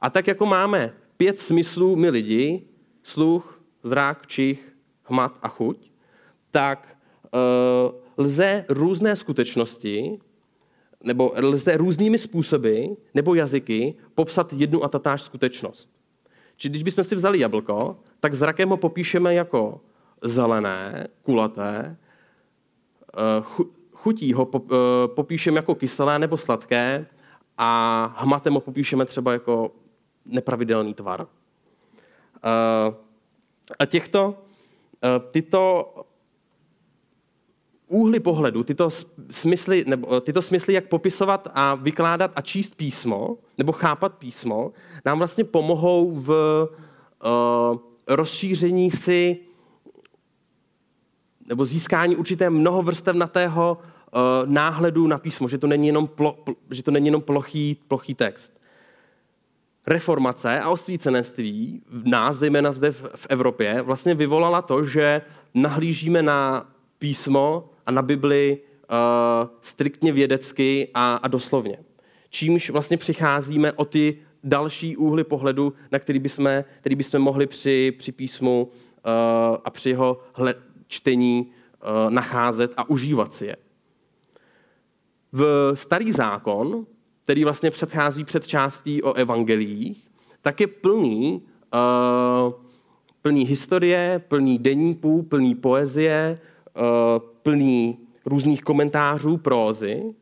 A 0.00 0.10
tak 0.10 0.26
jako 0.26 0.46
máme 0.46 0.92
pět 1.16 1.38
smyslů 1.38 1.96
my 1.96 2.08
lidi, 2.08 2.62
sluch, 3.02 3.62
zrak, 3.82 4.26
čich, 4.26 4.72
hmat 5.04 5.38
a 5.42 5.48
chuť, 5.48 5.90
tak 6.50 6.96
uh, 7.34 7.94
lze 8.16 8.64
různé 8.68 9.16
skutečnosti, 9.16 10.18
nebo 11.04 11.32
lze 11.36 11.76
různými 11.76 12.18
způsoby 12.18 12.86
nebo 13.14 13.34
jazyky 13.34 13.94
popsat 14.14 14.52
jednu 14.52 14.84
a 14.84 14.88
tatáž 14.88 15.22
skutečnost. 15.22 15.90
Čili 16.56 16.70
když 16.70 16.82
bychom 16.82 17.04
si 17.04 17.14
vzali 17.14 17.38
jablko, 17.38 17.96
tak 18.20 18.34
zrakem 18.34 18.68
ho 18.68 18.76
popíšeme 18.76 19.34
jako 19.34 19.80
zelené, 20.22 21.08
kulaté, 21.22 21.96
uh, 23.38 23.66
chutí 23.92 24.32
ho 24.32 24.46
uh, 24.46 24.70
popíšeme 25.06 25.56
jako 25.56 25.74
kyselé 25.74 26.18
nebo 26.18 26.36
sladké 26.36 27.06
a 27.58 28.14
hmatem 28.16 28.54
ho 28.54 28.60
popíšeme 28.60 29.04
třeba 29.04 29.32
jako 29.32 29.70
nepravidelný 30.26 30.94
tvar. 30.94 31.26
Eh, 32.44 32.94
a 33.78 33.86
těchto, 33.86 34.34
eh, 35.04 35.20
tyto 35.30 35.94
úhly 37.90 38.20
pohledu, 38.20 38.62
tyto 38.62 38.88
smysly, 39.30 39.84
nebo 39.86 40.16
eh, 40.16 40.20
tyto 40.20 40.42
smysly, 40.42 40.74
jak 40.74 40.88
popisovat 40.88 41.48
a 41.54 41.74
vykládat 41.74 42.32
a 42.36 42.40
číst 42.40 42.74
písmo, 42.74 43.36
nebo 43.58 43.72
chápat 43.72 44.14
písmo, 44.14 44.72
nám 45.04 45.18
vlastně 45.18 45.44
pomohou 45.44 46.10
v 46.14 46.28
uh, 47.24 47.78
rozšíření 48.06 48.90
si 48.90 49.38
nebo 51.46 51.64
získání 51.64 52.16
určité 52.16 52.50
mnohovrstevnatého 52.50 53.78
uh, 53.78 54.20
náhledu 54.44 55.06
na 55.06 55.18
písmo, 55.18 55.48
že 55.48 55.58
to 55.58 55.66
není 55.66 55.86
jenom, 55.86 56.06
plo, 56.06 56.32
pl, 56.32 56.54
že 56.70 56.82
to 56.82 56.90
není 56.90 57.06
jenom 57.06 57.22
plochý, 57.22 57.78
plochý 57.88 58.14
text. 58.14 58.60
Reformace 59.86 60.60
a 60.60 60.68
osvícenství 60.68 61.82
v 61.90 62.08
nás, 62.08 62.36
zejména 62.36 62.72
zde 62.72 62.92
v 62.92 63.26
Evropě, 63.28 63.82
vlastně 63.82 64.14
vyvolala 64.14 64.62
to, 64.62 64.84
že 64.84 65.22
nahlížíme 65.54 66.22
na 66.22 66.70
písmo 66.98 67.70
a 67.90 67.92
na 67.92 68.02
Bibli 68.02 68.58
uh, 68.58 69.48
striktně 69.60 70.12
vědecky 70.12 70.88
a, 70.94 71.14
a 71.14 71.28
doslovně. 71.28 71.78
Čímž 72.30 72.70
vlastně 72.70 72.96
přicházíme 72.96 73.72
o 73.72 73.84
ty 73.84 74.18
další 74.44 74.96
úhly 74.96 75.24
pohledu, 75.24 75.72
na 75.92 75.98
který 75.98 76.18
bychom, 76.18 76.48
který 76.80 76.94
bychom 76.94 77.20
mohli 77.20 77.46
při, 77.46 77.94
při 77.98 78.12
písmu 78.12 78.62
uh, 78.64 78.70
a 79.64 79.70
při 79.70 79.90
jeho 79.90 80.20
čtení 80.86 81.46
uh, 81.46 82.10
nacházet 82.10 82.72
a 82.76 82.90
užívat 82.90 83.32
si 83.32 83.46
je. 83.46 83.56
v 85.32 85.72
starý 85.74 86.12
zákon, 86.12 86.86
který 87.24 87.44
vlastně 87.44 87.70
předchází 87.70 88.24
před 88.24 88.46
částí 88.46 89.02
o 89.02 89.12
evangeliích, 89.12 90.10
tak 90.42 90.60
je 90.60 90.66
plný, 90.66 91.42
uh, 91.74 92.52
plný 93.22 93.46
historie, 93.46 94.22
plný 94.28 94.58
deníků, 94.58 95.22
plný 95.22 95.54
poezie, 95.54 96.38
uh, 96.78 97.29
plný 97.42 97.98
různých 98.26 98.62
komentářů, 98.62 99.36
prózy 99.36 100.14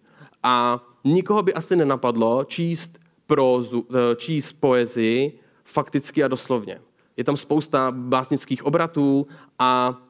a 0.42 0.84
nikoho 1.04 1.42
by 1.42 1.54
asi 1.54 1.76
nenapadlo 1.76 2.44
číst, 2.44 2.98
prózu, 3.26 3.80
uh, 3.80 3.96
číst 4.16 4.52
poezii 4.52 5.38
fakticky 5.64 6.24
a 6.24 6.28
doslovně. 6.28 6.80
Je 7.16 7.24
tam 7.24 7.36
spousta 7.36 7.90
básnických 7.90 8.66
obratů 8.66 9.26
a 9.58 10.00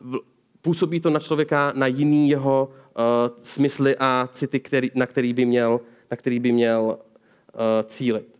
působí 0.60 1.00
to 1.00 1.10
na 1.10 1.20
člověka 1.20 1.72
na 1.76 1.86
jiný 1.86 2.28
jeho 2.28 2.68
uh, 2.68 3.04
smysly 3.42 3.96
a 3.98 4.28
city, 4.32 4.60
který, 4.60 4.90
na 4.94 5.06
který 5.06 5.32
by 5.32 5.44
měl, 5.44 5.80
na 6.10 6.16
který 6.16 6.40
by 6.40 6.52
měl 6.52 6.82
uh, 6.88 7.60
cílit. 7.86 8.38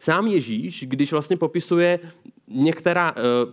Sám 0.00 0.26
Ježíš, 0.26 0.84
když 0.86 1.12
vlastně 1.12 1.36
popisuje 1.36 2.00
některá, 2.48 3.12
uh, 3.12 3.52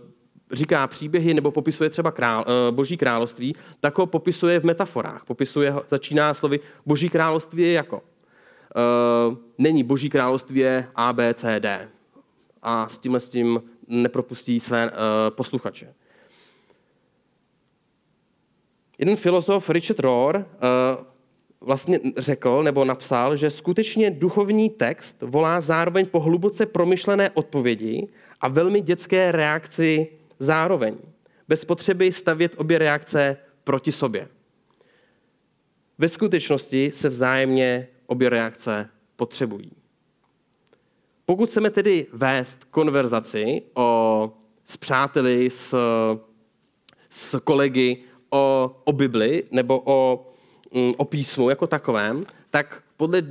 říká 0.52 0.86
příběhy 0.86 1.34
nebo 1.34 1.50
popisuje 1.50 1.90
třeba 1.90 2.10
král, 2.10 2.44
uh, 2.48 2.76
boží 2.76 2.96
království, 2.96 3.56
tak 3.80 3.98
ho 3.98 4.06
popisuje 4.06 4.60
v 4.60 4.64
metaforách. 4.64 5.24
Popisuje 5.24 5.74
začíná 5.90 6.34
slovy 6.34 6.60
boží 6.86 7.08
království 7.08 7.62
je 7.62 7.72
jako. 7.72 7.96
Uh, 7.96 9.36
není 9.58 9.84
boží 9.84 10.10
království 10.10 10.60
je 10.60 10.88
A, 10.94 11.12
B, 11.12 11.34
C, 11.34 11.60
D. 11.60 11.88
A 12.62 12.88
s 12.88 12.98
tímhle 12.98 13.20
s 13.20 13.28
tím 13.28 13.62
nepropustí 13.88 14.60
své 14.60 14.90
uh, 14.90 14.96
posluchače. 15.30 15.94
Jeden 18.98 19.16
filozof, 19.16 19.70
Richard 19.70 20.00
Rohr, 20.00 20.44
vlastně 21.60 22.00
řekl 22.16 22.62
nebo 22.62 22.84
napsal, 22.84 23.36
že 23.36 23.50
skutečně 23.50 24.10
duchovní 24.10 24.70
text 24.70 25.16
volá 25.22 25.60
zároveň 25.60 26.06
po 26.06 26.20
hluboce 26.20 26.66
promyšlené 26.66 27.30
odpovědi 27.30 28.08
a 28.40 28.48
velmi 28.48 28.80
dětské 28.80 29.32
reakci 29.32 30.08
zároveň, 30.38 30.96
bez 31.48 31.64
potřeby 31.64 32.12
stavět 32.12 32.54
obě 32.56 32.78
reakce 32.78 33.36
proti 33.64 33.92
sobě. 33.92 34.28
Ve 35.98 36.08
skutečnosti 36.08 36.90
se 36.92 37.08
vzájemně 37.08 37.88
obě 38.06 38.28
reakce 38.28 38.88
potřebují. 39.16 39.72
Pokud 41.26 41.50
chceme 41.50 41.70
tedy 41.70 42.06
vést 42.12 42.64
konverzaci 42.64 43.62
o, 43.74 44.32
s 44.64 44.76
přáteli, 44.76 45.50
s, 45.50 45.74
s 47.10 47.40
kolegy 47.40 48.04
o, 48.30 48.76
o 48.84 48.92
Bibli 48.92 49.44
nebo 49.50 49.82
o, 49.84 50.26
mm, 50.74 50.92
o 50.96 51.04
písmu 51.04 51.50
jako 51.50 51.66
takovém, 51.66 52.26
tak 52.50 52.82
podle 52.96 53.22
uh, 53.22 53.26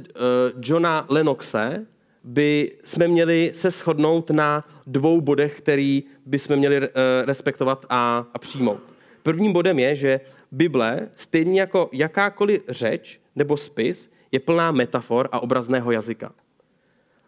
Johna 0.61 1.05
Lennoxe 1.09 1.85
by 2.23 2.77
jsme 2.83 3.07
měli 3.07 3.51
se 3.55 3.71
shodnout 3.71 4.29
na 4.29 4.67
dvou 4.87 5.21
bodech, 5.21 5.57
který 5.57 6.03
by 6.25 6.39
jsme 6.39 6.55
měli 6.55 6.79
uh, 6.79 6.85
respektovat 7.25 7.85
a, 7.89 8.27
a 8.33 8.39
přijmout. 8.39 8.81
Prvním 9.23 9.53
bodem 9.53 9.79
je, 9.79 9.95
že 9.95 10.19
Bible, 10.51 11.09
stejně 11.15 11.59
jako 11.59 11.89
jakákoliv 11.93 12.61
řeč 12.69 13.19
nebo 13.35 13.57
spis, 13.57 14.09
je 14.31 14.39
plná 14.39 14.71
metafor 14.71 15.29
a 15.31 15.39
obrazného 15.39 15.91
jazyka. 15.91 16.31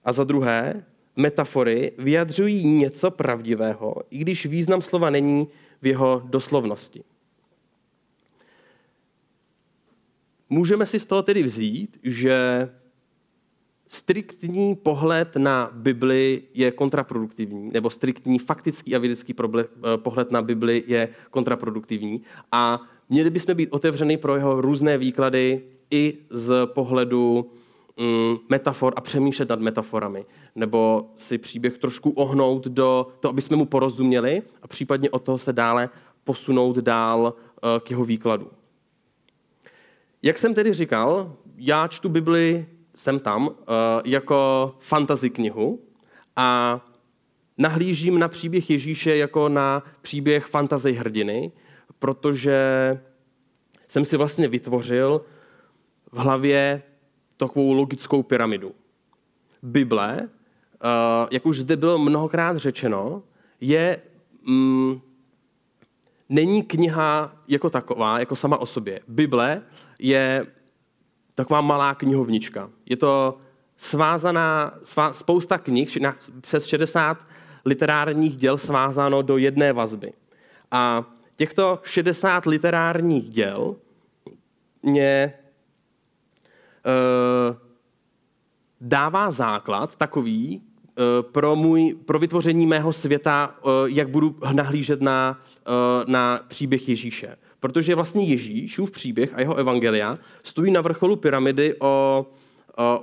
A 0.06 0.12
za 0.12 0.24
druhé, 0.24 0.84
metafory 1.16 1.92
vyjadřují 1.98 2.66
něco 2.66 3.12
pravdivého, 3.12 3.96
i 4.10 4.18
když 4.18 4.46
význam 4.46 4.82
slova 4.82 5.10
není 5.10 5.48
v 5.82 5.88
jeho 5.88 6.22
doslovnosti. 6.26 7.04
Můžeme 10.50 10.86
si 10.86 11.00
z 11.00 11.06
toho 11.06 11.22
tedy 11.22 11.44
vzít, 11.44 12.00
že 12.04 12.70
striktní 13.90 14.76
pohled 14.76 15.36
na 15.36 15.70
Bibli 15.74 16.42
je 16.54 16.72
kontraproduktivní, 16.72 17.72
nebo 17.74 17.90
striktní 17.90 18.40
faktický 18.40 18.96
a 18.96 19.00
vědecký 19.00 19.36
eh, 19.60 19.64
pohled 19.98 20.32
na 20.32 20.42
Bibli 20.42 20.84
je 20.88 21.10
kontraproduktivní. 21.32 22.22
A 22.52 22.82
měli 23.10 23.30
bychom 23.30 23.56
být 23.56 23.70
otevřeni 23.72 24.18
pro 24.18 24.36
jeho 24.36 24.62
různé 24.62 24.98
výklady 24.98 25.64
i 25.92 26.18
z 26.30 26.66
pohledu 26.66 27.52
mm, 27.98 28.38
metafor 28.50 28.94
a 28.96 29.02
přemýšlet 29.02 29.50
nad 29.50 29.60
metaforami. 29.60 30.26
Nebo 30.56 31.10
si 31.16 31.38
příběh 31.38 31.78
trošku 31.78 32.10
ohnout 32.10 32.68
do 32.68 33.08
toho, 33.20 33.30
aby 33.30 33.42
jsme 33.42 33.56
mu 33.56 33.66
porozuměli 33.66 34.42
a 34.62 34.68
případně 34.68 35.10
od 35.10 35.24
toho 35.24 35.38
se 35.38 35.54
dále 35.54 35.90
posunout 36.24 36.78
dál 36.78 37.34
eh, 37.34 37.80
k 37.80 37.92
jeho 37.92 38.06
výkladu. 38.06 38.48
Jak 40.24 40.38
jsem 40.38 40.54
tedy 40.54 40.74
říkal, 40.74 41.36
já 41.58 41.88
čtu 41.88 42.10
Bibli 42.10 42.66
jsem 43.00 43.20
tam 43.20 43.50
eh, 43.50 43.64
jako 44.06 44.76
fantasy 44.80 45.30
knihu 45.30 45.80
a 46.36 46.80
nahlížím 47.58 48.20
na 48.20 48.28
příběh 48.28 48.70
Ježíše 48.70 49.18
jako 49.18 49.50
na 49.50 49.84
příběh 50.02 50.46
fantasy 50.46 50.92
hrdiny, 50.92 51.52
protože 52.00 52.60
jsem 53.88 54.06
si 54.06 54.18
vlastně 54.18 54.48
vytvořil 54.48 55.22
v 56.12 56.18
hlavě 56.18 56.82
takovou 57.38 57.74
logickou 57.74 58.24
pyramidu. 58.24 58.72
Bible, 59.64 60.20
eh, 60.20 61.28
jak 61.32 61.46
už 61.46 61.60
zde 61.60 61.76
bylo 61.76 61.98
mnohokrát 61.98 62.58
řečeno, 62.58 63.24
je 63.62 64.02
mm, 64.48 65.02
není 66.30 66.64
kniha 66.64 67.36
jako 67.48 67.70
taková, 67.70 68.20
jako 68.20 68.36
sama 68.36 68.58
o 68.58 68.66
sobě. 68.66 69.02
Bible 69.08 69.62
je 70.00 70.46
taková 71.40 71.62
malá 71.62 71.96
knihovnička. 71.96 72.70
Je 72.86 72.98
to 72.98 73.38
svázaná, 73.78 74.74
svá, 74.84 75.14
spousta 75.14 75.58
knih, 75.58 75.98
přes 76.42 76.66
60 76.66 77.18
literárních 77.66 78.38
děl 78.38 78.58
svázáno 78.58 79.22
do 79.22 79.38
jedné 79.38 79.74
vazby. 79.74 80.14
A 80.72 81.04
těchto 81.36 81.80
60 81.84 82.46
literárních 82.46 83.30
děl 83.30 83.76
mě 84.84 85.08
e, 85.08 85.34
dává 88.82 89.32
základ 89.32 89.96
takový, 89.96 90.62
Eh, 91.00 91.24
pro, 91.24 91.56
můj, 91.56 91.96
pro 92.06 92.20
vytvoření 92.20 92.66
mého 92.66 92.94
světa, 92.94 93.56
eh, 93.58 93.70
jak 93.86 94.10
budu 94.10 94.36
nahlížet 94.54 95.02
na, 95.02 95.42
eh, 95.68 95.72
na 96.12 96.40
příběh 96.48 96.90
Ježíše. 96.90 97.38
Protože 97.60 97.96
vlastně 97.96 98.26
Ježíšův 98.26 98.92
příběh 98.92 99.34
a 99.34 99.40
jeho 99.40 99.56
evangelia 99.56 100.20
stojí 100.44 100.72
na 100.72 100.82
vrcholu 100.82 101.16
pyramidy 101.16 101.76
o, 101.80 102.26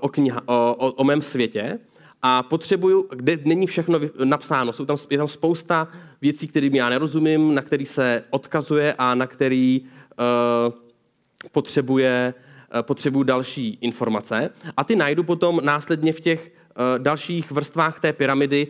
o, 0.00 0.08
kniha, 0.08 0.42
o, 0.46 0.76
o, 0.78 0.92
o 0.92 1.04
mém 1.04 1.22
světě 1.22 1.78
a 2.22 2.42
potřebuju, 2.42 3.08
kde 3.10 3.38
není 3.44 3.66
všechno 3.66 4.00
napsáno. 4.24 4.72
Jsou 4.72 4.84
tam, 4.84 4.96
je 5.10 5.18
tam 5.18 5.28
spousta 5.28 5.88
věcí, 6.20 6.48
kterým 6.48 6.74
já 6.74 6.88
nerozumím, 6.88 7.54
na 7.54 7.62
který 7.62 7.86
se 7.86 8.24
odkazuje 8.30 8.94
a 8.98 9.14
na 9.14 9.26
který 9.26 9.80
uh, 9.80 10.74
potřebuje, 11.52 12.34
uh, 12.74 12.82
potřebuju 12.82 13.22
další 13.22 13.78
informace. 13.80 14.50
A 14.76 14.84
ty 14.84 14.96
najdu 14.96 15.24
potom 15.24 15.60
následně 15.62 16.12
v 16.12 16.20
těch 16.20 16.50
Eh, 16.76 16.98
dalších 16.98 17.50
vrstvách 17.50 18.00
té 18.00 18.12
pyramidy 18.12 18.66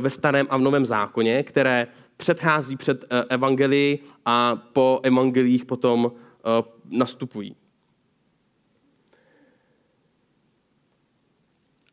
ve 0.00 0.10
starém 0.10 0.46
a 0.50 0.56
v 0.56 0.60
novém 0.60 0.86
zákoně, 0.86 1.42
které 1.42 1.86
předchází 2.20 2.76
před 2.76 3.04
eh, 3.04 3.24
evangelii 3.28 3.98
a 4.24 4.56
po 4.72 5.00
evangeliích 5.02 5.64
potom 5.64 6.12
nastupují. 6.90 7.56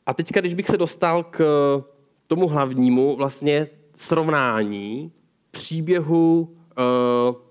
A 0.05 0.13
teď, 0.13 0.31
když 0.31 0.53
bych 0.53 0.67
se 0.67 0.77
dostal 0.77 1.23
k 1.23 1.43
tomu 2.27 2.47
hlavnímu 2.47 3.15
vlastně 3.15 3.67
srovnání 3.95 5.11
příběhu 5.51 6.57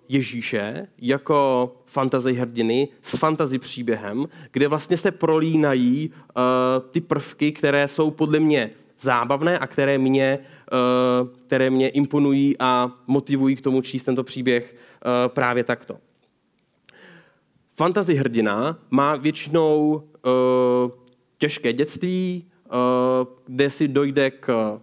Ježíše 0.09 0.87
jako 0.99 1.73
fantasy 1.87 2.33
hrdiny 2.33 2.89
s 3.03 3.19
fantasy 3.19 3.59
příběhem, 3.59 4.29
kde 4.53 4.69
vlastně 4.69 4.97
se 4.97 5.11
prolínají 5.11 6.11
ty 6.91 7.01
prvky, 7.01 7.53
které 7.53 7.89
jsou 7.89 8.11
podle 8.11 8.41
mě 8.41 8.71
zábavné 9.01 9.59
a 9.59 9.67
které 9.67 9.99
mě, 9.99 10.39
které 11.46 11.70
mě 11.70 11.88
imponují 11.88 12.57
a 12.59 12.92
motivují 13.07 13.57
k 13.57 13.61
tomu 13.61 13.83
číst 13.83 14.05
tento 14.05 14.24
příběh 14.24 14.74
uh, 14.74 15.11
právě 15.29 15.64
takto. 15.64 15.96
Fantasy 17.76 18.14
hrdina 18.14 18.79
má 18.90 19.16
většinou 19.16 19.92
uh, 19.92 20.90
těžké 21.38 21.72
dětství, 21.72 22.44
kde 23.46 23.70
si 23.70 23.88
dojde 23.88 24.31
k 24.31 24.81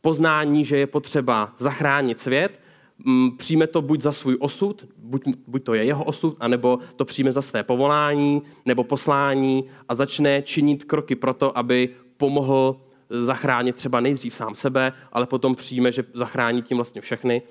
poznání, 0.00 0.64
že 0.64 0.76
je 0.76 0.86
potřeba 0.86 1.54
zachránit 1.58 2.20
svět 2.20 2.62
Mm, 3.04 3.36
přijme 3.36 3.66
to 3.66 3.82
buď 3.82 4.00
za 4.00 4.12
svůj 4.12 4.36
osud, 4.40 4.84
buď, 4.98 5.22
buď 5.46 5.62
to 5.62 5.74
je 5.74 5.84
jeho 5.84 6.04
osud, 6.04 6.36
anebo 6.40 6.78
to 6.96 7.04
přijme 7.04 7.32
za 7.32 7.42
své 7.42 7.62
povolání 7.62 8.42
nebo 8.64 8.84
poslání 8.84 9.64
a 9.88 9.94
začne 9.94 10.42
činit 10.42 10.84
kroky 10.84 11.14
pro 11.14 11.34
to, 11.34 11.58
aby 11.58 11.88
pomohl 12.16 12.80
zachránit 13.12 13.76
třeba 13.76 14.00
nejdřív 14.00 14.34
sám 14.34 14.54
sebe, 14.54 14.92
ale 15.12 15.26
potom 15.26 15.54
přijme, 15.54 15.92
že 15.92 16.04
zachrání 16.14 16.62
tím 16.62 16.76
vlastně 16.76 17.00
všechny. 17.00 17.42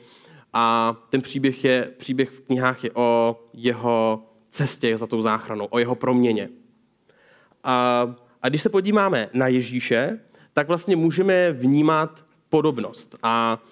A 0.53 0.95
ten 1.09 1.21
příběh, 1.21 1.63
je, 1.63 1.91
příběh 1.97 2.29
v 2.29 2.41
knihách 2.41 2.83
je 2.83 2.91
o 2.93 3.39
jeho 3.53 4.23
cestě 4.49 4.97
za 4.97 5.07
tou 5.07 5.21
záchranou, 5.21 5.67
o 5.69 5.79
jeho 5.79 5.95
proměně. 5.95 6.49
A, 7.63 8.15
a 8.41 8.49
když 8.49 8.61
se 8.61 8.69
podíváme 8.69 9.29
na 9.33 9.47
Ježíše, 9.47 10.19
tak 10.53 10.67
vlastně 10.67 10.95
můžeme 10.95 11.51
vnímat 11.51 12.25
podobnost. 12.49 13.15
A 13.23 13.63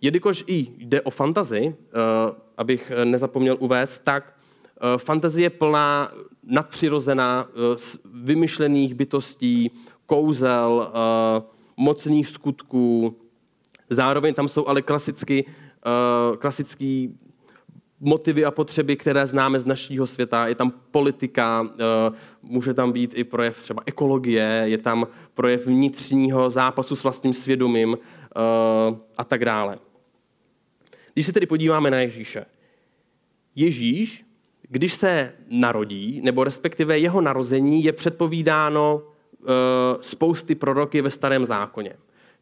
jelikož 0.00 0.44
i 0.46 0.66
jde 0.78 1.00
o 1.00 1.10
fantazii, 1.10 1.68
eh, 1.68 1.92
abych 2.56 2.92
nezapomněl 3.04 3.56
uvést, 3.60 3.98
tak 4.04 4.34
eh, 4.34 4.98
fantazie 4.98 5.44
je 5.44 5.50
plná 5.50 6.12
nadpřirozená, 6.42 7.48
eh, 7.48 7.98
vymyšlených 8.04 8.94
bytostí, 8.94 9.70
kouzel, 10.08 10.92
mocných 11.76 12.28
skutků. 12.28 13.16
Zároveň 13.90 14.34
tam 14.34 14.48
jsou 14.48 14.66
ale 14.66 14.82
klasicky, 14.82 15.44
klasický 16.38 17.18
motivy 18.00 18.44
a 18.44 18.50
potřeby, 18.50 18.96
které 18.96 19.26
známe 19.26 19.60
z 19.60 19.66
našeho 19.66 20.06
světa. 20.06 20.48
Je 20.48 20.54
tam 20.54 20.72
politika, 20.90 21.68
může 22.42 22.74
tam 22.74 22.92
být 22.92 23.12
i 23.14 23.24
projev 23.24 23.62
třeba 23.62 23.82
ekologie, 23.86 24.62
je 24.64 24.78
tam 24.78 25.06
projev 25.34 25.66
vnitřního 25.66 26.50
zápasu 26.50 26.96
s 26.96 27.02
vlastním 27.02 27.34
svědomím 27.34 27.98
a 29.16 29.24
tak 29.24 29.44
dále. 29.44 29.78
Když 31.14 31.26
se 31.26 31.32
tedy 31.32 31.46
podíváme 31.46 31.90
na 31.90 32.00
Ježíše. 32.00 32.44
Ježíš, 33.54 34.24
když 34.62 34.94
se 34.94 35.32
narodí, 35.50 36.20
nebo 36.24 36.44
respektive 36.44 36.98
jeho 36.98 37.20
narození, 37.20 37.84
je 37.84 37.92
předpovídáno 37.92 39.02
spousty 40.00 40.54
proroky 40.54 41.02
ve 41.02 41.10
starém 41.10 41.44
zákoně. 41.44 41.92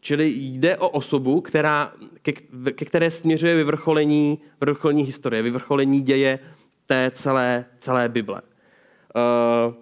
Čili 0.00 0.32
jde 0.36 0.76
o 0.76 0.88
osobu, 0.88 1.40
která, 1.40 1.92
ke, 2.22 2.32
ke 2.72 2.84
které 2.84 3.10
směřuje 3.10 3.56
vyvrcholení, 3.56 4.38
vyvrcholení 4.60 5.02
historie, 5.02 5.42
vyvrcholení 5.42 6.00
děje 6.00 6.38
té 6.86 7.10
celé, 7.14 7.64
celé 7.78 8.08
Bible. 8.08 8.42
Uh, 9.16 9.74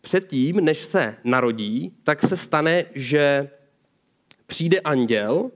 předtím, 0.00 0.56
než 0.56 0.84
se 0.84 1.16
narodí, 1.24 1.92
tak 2.02 2.22
se 2.22 2.36
stane, 2.36 2.84
že 2.94 3.50
přijde 4.46 4.80
anděl 4.80 5.50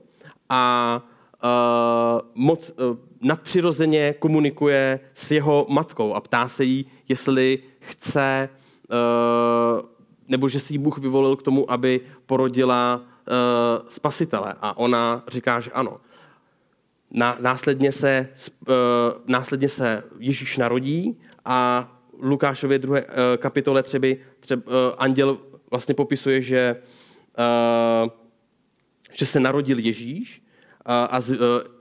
a 0.49 1.03
uh, 1.43 2.27
moc 2.35 2.69
uh, 2.69 2.97
nadpřirozeně 3.21 4.13
komunikuje 4.19 4.99
s 5.13 5.31
jeho 5.31 5.65
matkou 5.69 6.13
a 6.13 6.21
ptá 6.21 6.47
se 6.47 6.63
jí, 6.63 6.85
jestli 7.07 7.59
chce, 7.79 8.49
uh, 8.89 9.89
nebo 10.29 10.49
že 10.49 10.59
si 10.59 10.73
ji 10.73 10.77
Bůh 10.77 10.97
vyvolil 10.97 11.35
k 11.35 11.43
tomu, 11.43 11.71
aby 11.71 12.01
porodila 12.25 13.01
uh, 13.01 13.89
spasitele. 13.89 14.55
A 14.61 14.77
ona 14.77 15.23
říká, 15.27 15.59
že 15.59 15.71
ano. 15.71 15.97
Na, 17.11 17.37
následně, 17.39 17.91
se, 17.91 18.29
uh, 18.67 18.75
následně 19.27 19.69
se 19.69 20.03
Ježíš 20.19 20.57
narodí 20.57 21.19
a 21.45 21.89
Lukášově 22.21 22.79
druhé 22.79 23.05
uh, 23.05 23.11
kapitole 23.37 23.83
třeba, 23.83 24.07
třeba 24.39 24.61
uh, 24.65 24.73
anděl 24.97 25.37
vlastně 25.71 25.93
popisuje, 25.95 26.41
že, 26.41 26.75
uh, 28.03 28.09
že 29.11 29.25
se 29.25 29.39
narodil 29.39 29.79
Ježíš 29.79 30.41
a 30.85 31.19
e, 31.19 31.35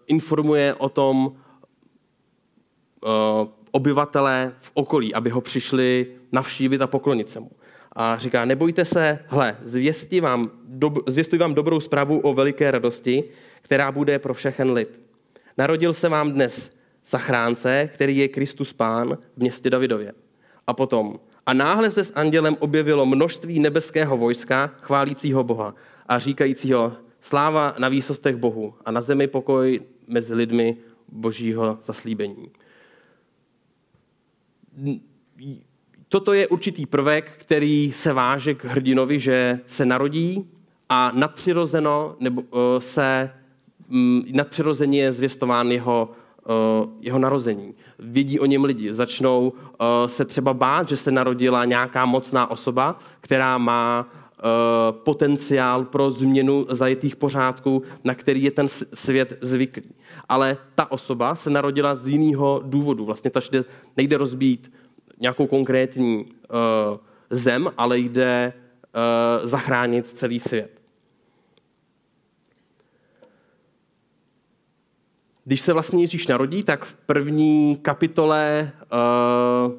informuje 0.07 0.75
o 0.75 0.89
tom 0.89 1.33
e, 1.33 3.09
obyvatelé 3.71 4.53
v 4.61 4.71
okolí, 4.75 5.15
aby 5.15 5.31
ho 5.31 5.41
přišli 5.41 6.07
navštívit 6.33 6.83
a 6.83 6.87
poklonit 6.87 7.29
se 7.29 7.41
mu. 7.41 7.51
A 8.01 8.19
říká, 8.19 8.45
nebojte 8.45 8.85
se, 8.85 9.19
hle, 9.27 9.57
vám, 10.21 10.51
dob, 10.65 10.99
zvěstuji 11.07 11.39
vám 11.39 11.55
dobrou 11.55 11.81
zprávu 11.81 12.19
o 12.21 12.35
veliké 12.35 12.71
radosti, 12.71 13.25
která 13.63 13.93
bude 13.93 14.19
pro 14.19 14.35
všechen 14.35 14.73
lid. 14.73 15.01
Narodil 15.59 15.93
se 15.93 16.09
vám 16.09 16.33
dnes 16.33 16.71
zachránce, 17.07 17.91
který 17.95 18.17
je 18.17 18.29
Kristus 18.29 18.73
Pán 18.73 19.19
v 19.37 19.37
městě 19.37 19.71
Davidově. 19.71 20.13
A 20.67 20.73
potom, 20.73 21.21
a 21.47 21.53
náhle 21.53 21.91
se 21.91 22.05
s 22.05 22.13
andělem 22.15 22.57
objevilo 22.59 23.07
množství 23.07 23.59
nebeského 23.59 24.17
vojska, 24.17 24.67
chválícího 24.81 25.45
Boha 25.45 25.75
a 26.07 26.19
říkajícího, 26.19 26.93
Sláva 27.21 27.75
na 27.79 27.89
výsostech 27.89 28.37
Bohu 28.37 28.75
a 28.85 28.91
na 28.91 29.01
zemi 29.01 29.27
pokoj 29.27 29.81
mezi 30.07 30.35
lidmi 30.35 30.77
božího 31.09 31.79
zaslíbení. 31.81 32.51
Toto 36.09 36.33
je 36.33 36.49
určitý 36.49 36.87
prvek, 36.87 37.33
který 37.39 37.93
se 37.93 38.13
váže 38.13 38.55
k 38.55 38.65
hrdinovi, 38.65 39.19
že 39.19 39.61
se 39.67 39.85
narodí 39.85 40.49
a 40.89 41.11
nadpřirozeno 41.15 42.17
nebo 42.21 42.41
uh, 42.41 42.59
se 42.79 43.31
um, 43.91 44.23
nadpřirozeně 44.33 45.01
je 45.01 45.13
zvěstován 45.13 45.71
jeho, 45.71 46.11
uh, 46.49 46.91
jeho 47.01 47.19
narození. 47.19 47.75
Vidí 47.99 48.41
o 48.41 48.47
něm 48.47 48.65
lidi, 48.65 48.95
začnou 48.95 49.49
uh, 49.49 49.57
se 50.07 50.25
třeba 50.25 50.55
bát, 50.55 50.89
že 50.89 50.97
se 50.97 51.11
narodila 51.11 51.65
nějaká 51.65 52.05
mocná 52.05 52.51
osoba, 52.51 52.99
která 53.21 53.59
má 53.59 54.07
Eh, 54.39 54.93
potenciál 54.93 55.85
pro 55.85 56.11
změnu 56.11 56.67
zajetých 56.71 57.17
pořádků, 57.17 57.83
na 58.05 58.15
který 58.15 58.43
je 58.43 58.51
ten 58.51 58.69
svět 58.95 59.39
zvyklý. 59.41 59.83
Ale 60.29 60.57
ta 60.75 60.91
osoba 60.91 61.35
se 61.35 61.51
narodila 61.51 61.95
z 61.95 62.09
jiného 62.09 62.63
důvodu. 62.65 63.05
Vlastně 63.05 63.31
ta 63.31 63.41
nejde 63.97 64.17
rozbít 64.17 64.73
nějakou 65.21 65.47
konkrétní 65.47 66.25
uh, 66.25 66.99
zem, 67.31 67.71
ale 67.77 67.99
jde 67.99 68.53
uh, 68.53 69.47
zachránit 69.47 70.07
celý 70.09 70.41
svět. 70.41 70.81
Když 75.45 75.61
se 75.61 75.73
vlastně 75.73 76.03
Ježíš 76.03 76.27
narodí, 76.27 76.63
tak 76.63 76.85
v 76.85 76.95
první 76.95 77.77
kapitole 77.77 78.73
uh, 78.83 79.73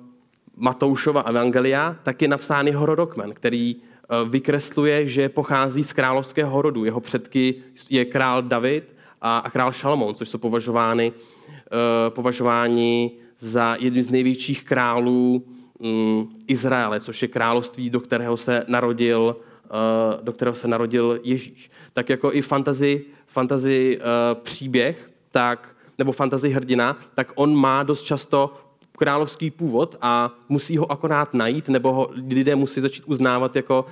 Matoušova 0.56 1.21
Evangelia 1.21 1.95
tak 2.04 2.21
je 2.21 2.28
napsán 2.28 2.67
jeho 2.67 2.86
rodokmen, 2.86 3.34
který 3.34 3.82
Eh, 4.12 4.30
vykresluje, 4.30 5.08
že 5.08 5.30
pochází 5.30 5.84
z 5.84 5.93
královského 5.93 6.62
rodu. 6.62 6.86
Jeho 6.86 6.99
předky 6.99 7.56
je 7.89 8.06
král 8.06 8.41
David 8.41 8.95
a 9.21 9.49
král 9.52 9.73
Šalomon, 9.73 10.15
což 10.15 10.30
jsou 10.30 10.38
považovány, 10.38 11.13
eh, 11.13 12.10
považováni 12.10 13.12
za 13.39 13.75
jednu 13.80 14.02
z 14.02 14.10
největších 14.10 14.63
králů 14.63 15.43
mm, 15.80 16.28
Izraele, 16.47 16.99
což 16.99 17.21
je 17.21 17.28
království, 17.28 17.89
do 17.89 17.99
kterého 17.99 18.38
se 18.38 18.65
narodil, 18.67 19.36
eh, 19.65 20.19
do 20.21 20.34
kterého 20.34 20.56
se 20.56 20.67
narodil 20.67 21.19
Ježíš. 21.23 21.71
Tak 21.93 22.10
jako 22.10 22.34
i 22.34 22.41
fantasy, 22.41 23.06
fantasy 23.28 23.99
příběh, 24.34 25.10
tak, 25.32 25.75
nebo 25.97 26.12
fantasy 26.12 26.49
hrdina, 26.49 26.97
tak 27.15 27.32
on 27.36 27.56
má 27.56 27.84
dost 27.84 28.04
často 28.04 28.54
královský 28.99 29.52
původ 29.52 29.95
a 30.02 30.32
musí 30.49 30.78
ho 30.78 30.91
akorát 30.91 31.34
najít, 31.34 31.69
nebo 31.69 31.93
ho 31.93 32.10
lidé 32.28 32.56
musí 32.56 32.82
začít 32.82 33.04
uznávat 33.08 33.56
jako 33.56 33.86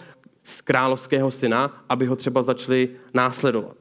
z 0.43 0.61
královského 0.61 1.31
syna, 1.31 1.83
aby 1.89 2.05
ho 2.05 2.15
třeba 2.15 2.41
začali 2.41 2.89
následovat. 3.13 3.75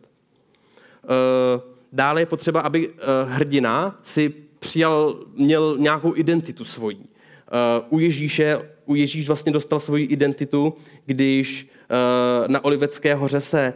Eh, 1.04 1.60
dále 1.92 2.22
je 2.22 2.26
potřeba, 2.26 2.60
aby 2.60 2.88
eh, 2.88 3.02
hrdina 3.24 3.98
si 4.02 4.34
přijal, 4.66 5.16
měl 5.34 5.76
nějakou 5.78 6.16
identitu 6.16 6.64
svojí. 6.64 7.00
Eh, 7.02 7.86
u 7.90 7.98
Ježíše, 7.98 8.70
u 8.84 8.94
Ježíš 8.94 9.26
vlastně 9.26 9.52
dostal 9.52 9.80
svoji 9.80 10.04
identitu, 10.04 10.74
když 11.06 11.68
na 12.46 12.64
Olivecké 12.64 13.14
hoře 13.14 13.40
se 13.40 13.74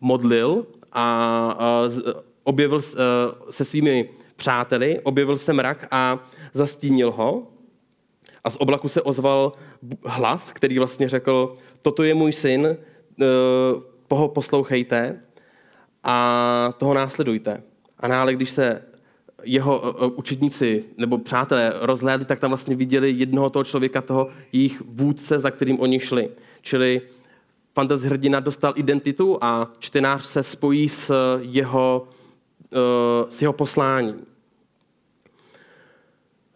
modlil 0.00 0.66
a 0.92 1.58
objevil 2.44 2.82
se 3.50 3.64
svými 3.64 4.08
přáteli, 4.36 5.00
objevil 5.00 5.36
se 5.36 5.52
mrak 5.52 5.86
a 5.90 6.18
zastínil 6.52 7.10
ho. 7.10 7.46
A 8.44 8.50
z 8.50 8.56
oblaku 8.56 8.88
se 8.88 9.02
ozval 9.02 9.52
hlas, 10.04 10.52
který 10.52 10.78
vlastně 10.78 11.08
řekl, 11.08 11.54
toto 11.82 12.02
je 12.02 12.14
můj 12.14 12.32
syn, 12.32 12.66
eh, 12.66 13.24
toho 14.08 14.28
poslouchejte 14.28 15.20
a 16.04 16.16
toho 16.78 16.94
následujte. 16.94 17.62
A 17.98 18.08
nále, 18.08 18.34
když 18.34 18.50
se 18.50 18.82
jeho 19.42 19.82
eh, 19.84 20.04
eh, 20.04 20.06
učedníci 20.06 20.84
nebo 20.96 21.18
přátelé 21.18 21.72
rozhlédli, 21.80 22.26
tak 22.26 22.40
tam 22.40 22.50
vlastně 22.50 22.76
viděli 22.76 23.10
jednoho 23.10 23.50
toho 23.50 23.64
člověka, 23.64 24.02
toho 24.02 24.28
jejich 24.52 24.82
vůdce, 24.86 25.38
za 25.38 25.50
kterým 25.50 25.80
oni 25.80 26.00
šli. 26.00 26.28
Čili 26.62 27.02
fantasy 27.74 28.06
hrdina 28.06 28.40
dostal 28.40 28.72
identitu 28.76 29.38
a 29.40 29.70
čtenář 29.78 30.24
se 30.24 30.42
spojí 30.42 30.88
s 30.88 31.14
jeho, 31.40 32.08
s 33.28 33.42
jeho 33.42 33.52
posláním. 33.52 34.26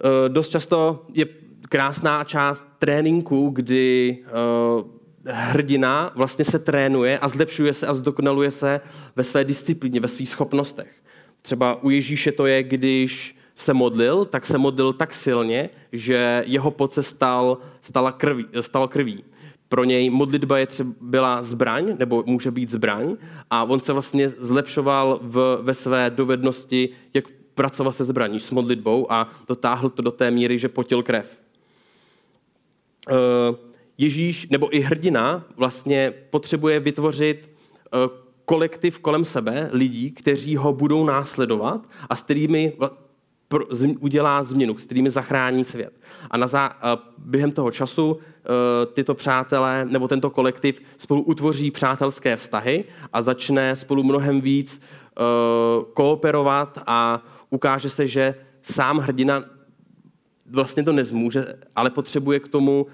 Eh, 0.04 0.28
dost 0.28 0.48
často 0.48 1.06
je 1.12 1.26
krásná 1.68 2.24
část 2.24 2.66
tréninku, 2.78 3.50
kdy 3.50 4.18
eh, 4.26 5.32
hrdina 5.32 6.12
vlastně 6.14 6.44
se 6.44 6.58
trénuje 6.58 7.18
a 7.18 7.28
zlepšuje 7.28 7.74
se 7.74 7.86
a 7.86 7.94
zdokonaluje 7.94 8.50
se 8.50 8.80
ve 9.16 9.24
své 9.24 9.44
disciplíně, 9.44 10.00
ve 10.00 10.08
svých 10.08 10.28
schopnostech. 10.28 11.03
Třeba 11.44 11.82
u 11.82 11.90
Ježíše 11.90 12.32
to 12.32 12.46
je, 12.46 12.62
když 12.62 13.36
se 13.56 13.74
modlil, 13.74 14.24
tak 14.24 14.46
se 14.46 14.58
modlil 14.58 14.92
tak 14.92 15.14
silně, 15.14 15.70
že 15.92 16.44
jeho 16.46 16.70
pot 16.70 16.92
se 16.92 17.02
stal, 17.02 17.58
stala 17.80 18.12
krví, 18.12 18.46
stal 18.60 18.88
krví. 18.88 19.24
Pro 19.68 19.84
něj 19.84 20.10
modlitba 20.10 20.58
je 20.58 20.66
třeba 20.66 20.90
byla 21.00 21.42
zbraň, 21.42 21.96
nebo 21.98 22.22
může 22.26 22.50
být 22.50 22.70
zbraň, 22.70 23.16
a 23.50 23.64
on 23.64 23.80
se 23.80 23.92
vlastně 23.92 24.28
zlepšoval 24.28 25.20
v, 25.22 25.58
ve 25.62 25.74
své 25.74 26.10
dovednosti, 26.10 26.88
jak 27.14 27.24
pracoval 27.54 27.92
se 27.92 28.04
zbraní, 28.04 28.40
s 28.40 28.50
modlitbou 28.50 29.12
a 29.12 29.30
dotáhl 29.48 29.90
to 29.90 30.02
do 30.02 30.10
té 30.10 30.30
míry, 30.30 30.58
že 30.58 30.68
potil 30.68 31.02
krev. 31.02 31.38
Ježíš, 33.98 34.46
nebo 34.50 34.76
i 34.76 34.80
hrdina, 34.80 35.44
vlastně 35.56 36.12
potřebuje 36.30 36.80
vytvořit 36.80 37.48
kolektiv 38.44 38.98
kolem 38.98 39.24
sebe 39.24 39.68
lidí, 39.72 40.10
kteří 40.10 40.56
ho 40.56 40.72
budou 40.72 41.04
následovat 41.04 41.88
a 42.10 42.16
s 42.16 42.22
kterými 42.22 42.72
udělá 44.00 44.44
změnu, 44.44 44.78
s 44.78 44.84
kterými 44.84 45.10
zachrání 45.10 45.64
svět. 45.64 46.00
A 46.30 46.36
na 46.36 46.46
zá, 46.46 46.76
během 47.18 47.52
toho 47.52 47.70
času 47.70 48.18
tyto 48.92 49.14
přátelé 49.14 49.84
nebo 49.84 50.08
tento 50.08 50.30
kolektiv 50.30 50.82
spolu 50.96 51.22
utvoří 51.22 51.70
přátelské 51.70 52.36
vztahy 52.36 52.84
a 53.12 53.22
začne 53.22 53.76
spolu 53.76 54.02
mnohem 54.02 54.40
víc 54.40 54.80
kooperovat 55.94 56.78
a 56.86 57.22
ukáže 57.50 57.90
se, 57.90 58.06
že 58.06 58.34
sám 58.62 58.98
hrdina 58.98 59.44
vlastně 60.50 60.82
to 60.82 60.92
nezmůže, 60.92 61.46
ale 61.76 61.90
potřebuje 61.90 62.40
k 62.40 62.48
tomu 62.48 62.86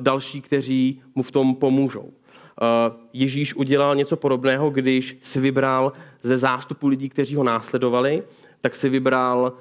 další, 0.00 0.40
kteří 0.40 1.02
mu 1.14 1.22
v 1.22 1.30
tom 1.30 1.54
pomůžou. 1.54 2.12
Ježíš 3.12 3.54
udělal 3.54 3.96
něco 3.96 4.16
podobného, 4.16 4.70
když 4.70 5.16
si 5.20 5.40
vybral 5.40 5.92
ze 6.22 6.38
zástupu 6.38 6.88
lidí, 6.88 7.08
kteří 7.08 7.34
ho 7.34 7.44
následovali, 7.44 8.22
tak 8.60 8.74
si 8.74 8.88
vybral 8.88 9.52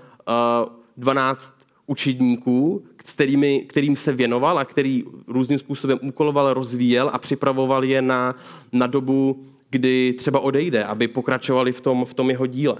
12 0.97 1.53
učedníků, 1.87 2.85
s 3.05 3.13
kterými, 3.13 3.59
kterým 3.59 3.95
se 3.95 4.13
věnoval 4.13 4.59
a 4.59 4.65
který 4.65 5.03
různým 5.27 5.59
způsobem 5.59 5.99
úkoloval, 6.01 6.53
rozvíjel 6.53 7.09
a 7.13 7.17
připravoval 7.17 7.83
je 7.83 8.01
na, 8.01 8.35
na 8.71 8.87
dobu, 8.87 9.45
kdy 9.69 10.13
třeba 10.17 10.39
odejde, 10.39 10.83
aby 10.83 11.07
pokračovali 11.07 11.71
v 11.71 11.81
tom, 11.81 12.05
v 12.05 12.13
tom 12.13 12.29
jeho 12.29 12.45
díle. 12.45 12.77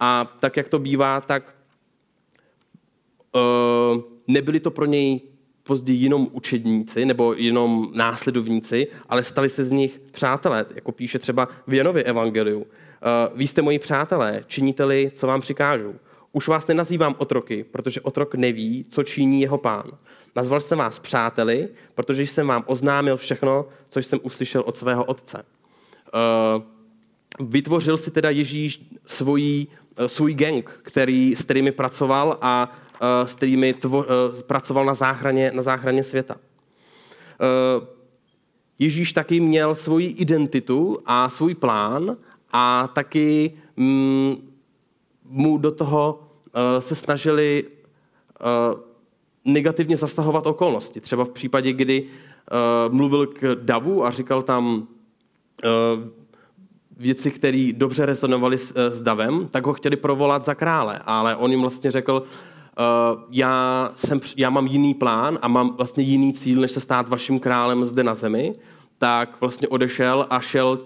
A 0.00 0.36
tak, 0.40 0.56
jak 0.56 0.68
to 0.68 0.78
bývá, 0.78 1.20
tak 1.20 1.54
nebyli 4.26 4.60
to 4.60 4.70
pro 4.70 4.84
něj 4.84 5.20
později 5.64 5.98
jenom 5.98 6.28
učedníci 6.32 7.04
nebo 7.04 7.34
jenom 7.34 7.90
následovníci, 7.94 8.86
ale 9.08 9.22
stali 9.22 9.48
se 9.48 9.64
z 9.64 9.70
nich 9.70 10.00
přátelé, 10.12 10.66
jako 10.74 10.92
píše 10.92 11.18
třeba 11.18 11.48
v 11.66 11.74
Janově 11.74 12.02
evangeliu. 12.02 12.66
Eh, 12.66 13.30
vy 13.34 13.46
jste 13.46 13.62
moji 13.62 13.78
přátelé, 13.78 14.44
činíte-li, 14.46 15.10
co 15.14 15.26
vám 15.26 15.40
přikážu. 15.40 15.94
Už 16.32 16.48
vás 16.48 16.66
nenazývám 16.66 17.14
otroky, 17.18 17.64
protože 17.64 18.00
otrok 18.00 18.34
neví, 18.34 18.84
co 18.88 19.02
činí 19.02 19.40
jeho 19.40 19.58
pán. 19.58 19.90
Nazval 20.36 20.60
jsem 20.60 20.78
vás 20.78 20.98
přáteli, 20.98 21.68
protože 21.94 22.22
jsem 22.22 22.46
vám 22.46 22.64
oznámil 22.66 23.16
všechno, 23.16 23.66
co 23.88 23.98
jsem 23.98 24.18
uslyšel 24.22 24.62
od 24.66 24.76
svého 24.76 25.04
otce. 25.04 25.44
Eh, 26.14 26.62
vytvořil 27.40 27.96
si 27.96 28.10
teda 28.10 28.30
Ježíš 28.30 28.80
svůj, 29.06 29.66
eh, 29.96 30.08
svůj 30.08 30.34
gang, 30.34 30.80
který, 30.82 31.36
s 31.36 31.44
kterými 31.44 31.72
pracoval 31.72 32.38
a 32.40 32.72
s 33.24 33.34
kterými 33.34 33.74
tvo, 33.74 34.06
pracoval 34.46 34.84
na 34.84 34.94
záchraně, 34.94 35.52
na 35.54 35.62
záchraně 35.62 36.04
světa. 36.04 36.36
Ježíš 38.78 39.12
taky 39.12 39.40
měl 39.40 39.74
svoji 39.74 40.06
identitu 40.06 40.98
a 41.06 41.28
svůj 41.28 41.54
plán 41.54 42.16
a 42.52 42.88
taky 42.94 43.52
mm, 43.76 44.52
mu 45.24 45.58
do 45.58 45.70
toho 45.70 46.28
se 46.78 46.94
snažili 46.94 47.64
negativně 49.44 49.96
zasahovat 49.96 50.46
okolnosti. 50.46 51.00
Třeba 51.00 51.24
v 51.24 51.28
případě, 51.30 51.72
kdy 51.72 52.06
mluvil 52.88 53.26
k 53.26 53.54
davu 53.54 54.06
a 54.06 54.10
říkal 54.10 54.42
tam 54.42 54.88
věci, 56.96 57.30
které 57.30 57.72
dobře 57.74 58.06
rezonovaly 58.06 58.58
s, 58.58 59.02
davem, 59.02 59.48
tak 59.48 59.66
ho 59.66 59.72
chtěli 59.72 59.96
provolat 59.96 60.44
za 60.44 60.54
krále, 60.54 61.00
ale 61.06 61.36
on 61.36 61.50
jim 61.50 61.60
vlastně 61.60 61.90
řekl, 61.90 62.22
já, 63.30 63.90
jsem, 63.96 64.20
já 64.36 64.50
mám 64.50 64.66
jiný 64.66 64.94
plán 64.94 65.38
a 65.42 65.48
mám 65.48 65.76
vlastně 65.76 66.04
jiný 66.04 66.32
cíl, 66.32 66.60
než 66.60 66.70
se 66.70 66.80
stát 66.80 67.08
vaším 67.08 67.40
králem 67.40 67.84
zde 67.84 68.02
na 68.02 68.14
zemi, 68.14 68.54
tak 68.98 69.40
vlastně 69.40 69.68
odešel 69.68 70.26
a 70.30 70.40
šel 70.40 70.80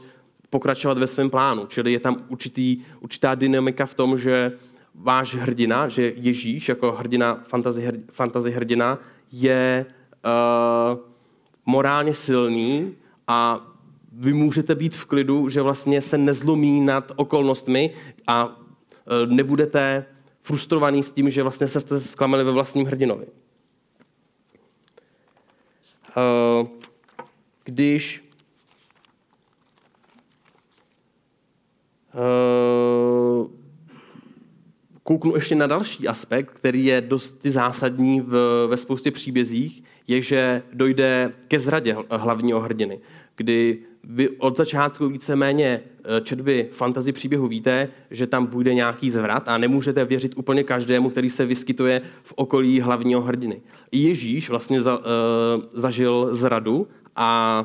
pokračovat 0.51 0.99
ve 0.99 1.07
svém 1.07 1.31
plánu. 1.31 1.67
Čili 1.67 1.93
je 1.93 2.01
tam 2.01 2.17
určitý, 2.29 2.79
určitá 3.01 3.35
dynamika 3.35 3.87
v 3.87 3.95
tom, 3.95 4.19
že 4.19 4.53
váš 4.95 5.35
hrdina, 5.35 5.89
že 5.89 6.13
Ježíš 6.17 6.69
jako 6.69 6.93
hrdina, 6.93 7.41
fantasy, 7.49 7.93
fantasy 8.13 8.51
hrdina 8.51 8.99
je 9.33 9.87
uh, 10.25 10.99
morálně 11.67 12.15
silný 12.15 12.95
a 13.27 13.67
vy 14.13 14.33
můžete 14.33 14.75
být 14.75 14.95
v 14.95 15.05
klidu, 15.05 15.49
že 15.49 15.63
vlastně 15.63 16.03
se 16.03 16.19
nezlomí 16.19 16.81
nad 16.81 17.13
okolnostmi 17.17 17.95
a 18.27 18.47
uh, 18.47 18.53
nebudete 19.27 20.05
frustrovaný 20.49 21.03
s 21.03 21.13
tím, 21.13 21.31
že 21.31 21.43
vlastně 21.43 21.69
se 21.69 21.81
jste 21.81 22.01
zklamali 22.01 22.45
ve 22.45 22.53
vlastním 22.53 22.87
hrdinovi. 22.87 23.27
Uh, 26.17 26.69
když 27.65 28.29
Eh, 32.19 33.49
kouknu 35.03 35.35
ještě 35.35 35.55
na 35.55 35.67
další 35.67 36.09
aspekt, 36.09 36.51
který 36.51 36.85
je 36.85 37.01
dost 37.01 37.41
zásadní 37.45 38.21
v, 38.21 38.67
ve 38.67 38.77
spoustě 38.77 39.11
příbězích, 39.11 39.83
je, 40.07 40.23
že 40.23 40.63
dojde 40.73 41.33
ke 41.49 41.61
zradě 41.61 41.97
hlavního 42.11 42.61
hrdiny, 42.61 43.01
kdy 43.37 43.79
vy 44.05 44.29
od 44.29 44.57
začátku 44.57 45.09
víceméně 45.09 45.81
eh, 45.85 45.98
četby 46.23 46.69
fantazy 46.73 47.13
příběhu 47.13 47.49
víte, 47.49 47.89
že 48.11 48.27
tam 48.27 48.47
bude 48.47 48.75
nějaký 48.75 49.11
zvrat 49.11 49.49
a 49.49 49.59
nemůžete 49.59 50.05
věřit 50.05 50.33
úplně 50.37 50.65
každému, 50.65 51.11
který 51.11 51.31
se 51.31 51.47
vyskytuje 51.47 52.03
v 52.23 52.33
okolí 52.37 52.81
hlavního 52.81 53.21
hrdiny. 53.21 53.61
Ježíš 53.93 54.51
vlastně 54.51 54.83
za, 54.83 54.99
uh, 54.99 55.05
zažil 55.73 56.29
zradu 56.33 56.89
a 57.17 57.61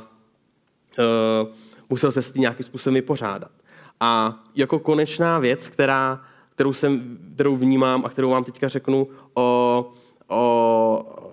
uh, 0.99 1.49
musel 1.89 2.11
se 2.11 2.21
s 2.21 2.31
tím 2.31 2.41
nějakým 2.41 2.65
způsobem 2.65 2.95
vypořádat. 2.95 3.51
A 3.99 4.43
jako 4.55 4.79
konečná 4.79 5.39
věc, 5.39 5.67
která, 5.67 6.21
kterou, 6.55 6.73
jsem, 6.73 7.17
kterou 7.33 7.55
vnímám 7.55 8.05
a 8.05 8.09
kterou 8.09 8.29
vám 8.29 8.43
teďka 8.43 8.67
řeknu 8.67 9.07
o, 9.33 9.91
o 10.27 11.23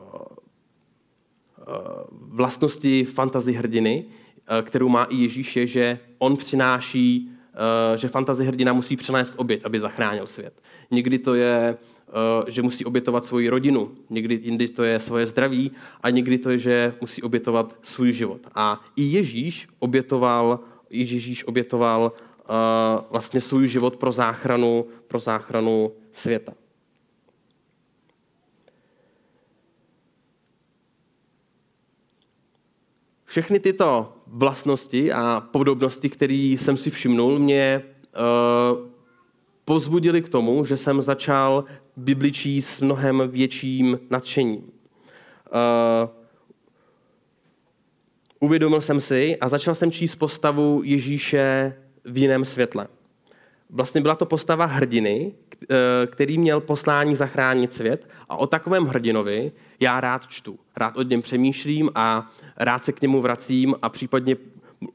vlastnosti 2.10 3.04
fantazy 3.04 3.52
hrdiny, 3.52 4.04
kterou 4.62 4.88
má 4.88 5.04
i 5.04 5.16
Ježíš, 5.16 5.56
je, 5.56 5.66
že 5.66 5.98
on 6.18 6.36
přináší, 6.36 7.30
e, 7.94 7.98
že 7.98 8.08
fantazy 8.08 8.44
hrdina 8.44 8.72
musí 8.72 8.96
přenést 8.96 9.34
oběť, 9.36 9.60
aby 9.64 9.80
zachránil 9.80 10.26
svět. 10.26 10.62
Někdy 10.90 11.18
to 11.18 11.34
je, 11.34 11.76
e, 12.46 12.50
že 12.50 12.62
musí 12.62 12.84
obětovat 12.84 13.24
svoji 13.24 13.48
rodinu, 13.48 13.90
někdy 14.10 14.40
jindy 14.42 14.68
to 14.68 14.82
je 14.82 15.00
svoje 15.00 15.26
zdraví 15.26 15.70
a 16.02 16.10
někdy 16.10 16.38
to 16.38 16.50
je, 16.50 16.58
že 16.58 16.94
musí 17.00 17.22
obětovat 17.22 17.78
svůj 17.82 18.12
život. 18.12 18.40
A 18.54 18.80
i 18.96 19.02
Ježíš 19.02 19.68
obětoval, 19.78 20.60
Ježíš 20.90 21.44
obětoval 21.44 22.12
vlastně 23.10 23.40
svůj 23.40 23.68
život 23.68 23.96
pro 23.96 24.12
záchranu, 24.12 24.86
pro 25.06 25.18
záchranu 25.18 25.92
světa. 26.12 26.52
Všechny 33.30 33.60
tyto 33.60 34.19
vlastnosti 34.32 35.12
a 35.12 35.40
podobnosti, 35.52 36.08
které 36.08 36.34
jsem 36.34 36.76
si 36.76 36.90
všimnul, 36.90 37.38
mě 37.38 37.82
uh, 37.84 38.88
pozbudili 39.64 40.22
k 40.22 40.28
tomu, 40.28 40.64
že 40.64 40.76
jsem 40.76 41.02
začal 41.02 41.64
Bibli 41.96 42.32
číst 42.32 42.68
s 42.68 42.80
mnohem 42.80 43.22
větším 43.28 44.00
nadšením. 44.10 44.62
Uh, 44.62 44.70
uvědomil 48.40 48.80
jsem 48.80 49.00
si 49.00 49.36
a 49.36 49.48
začal 49.48 49.74
jsem 49.74 49.90
číst 49.90 50.16
postavu 50.16 50.82
Ježíše 50.84 51.74
v 52.04 52.18
jiném 52.18 52.44
světle. 52.44 52.86
Vlastně 53.70 54.00
byla 54.00 54.14
to 54.14 54.26
postava 54.26 54.64
hrdiny, 54.64 55.32
eh, 55.62 55.76
který 56.06 56.38
měl 56.38 56.60
poslání 56.60 57.16
zachránit 57.16 57.72
svět 57.72 58.08
a 58.28 58.36
o 58.36 58.46
takovém 58.46 58.84
hrdinovi 58.84 59.52
já 59.80 60.00
rád 60.00 60.26
čtu. 60.26 60.58
Rád 60.76 60.96
o 60.96 61.02
něm 61.02 61.22
přemýšlím 61.22 61.90
a 61.94 62.30
rád 62.56 62.84
se 62.84 62.92
k 62.92 63.02
němu 63.02 63.20
vracím 63.20 63.74
a 63.82 63.88
případně 63.88 64.36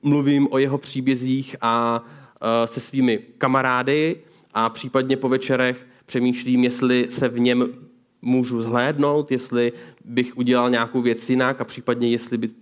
mluvím 0.01 0.47
o 0.51 0.57
jeho 0.57 0.77
příbězích 0.77 1.55
a 1.61 2.03
eh, 2.41 2.67
se 2.67 2.79
svými 2.79 3.19
kamarády 3.37 4.17
a 4.53 4.69
případně 4.69 5.17
po 5.17 5.29
večerech 5.29 5.87
přemýšlím, 6.05 6.63
jestli 6.63 7.07
se 7.09 7.29
v 7.29 7.39
něm 7.39 7.67
můžu 8.21 8.61
zhlédnout, 8.61 9.31
jestli 9.31 9.73
bych 10.05 10.37
udělal 10.37 10.69
nějakou 10.69 11.01
věc 11.01 11.29
jinak 11.29 11.61
a 11.61 11.63
případně 11.63 12.09
jestli 12.09 12.37
by 12.37 12.47
uh, 12.47 12.53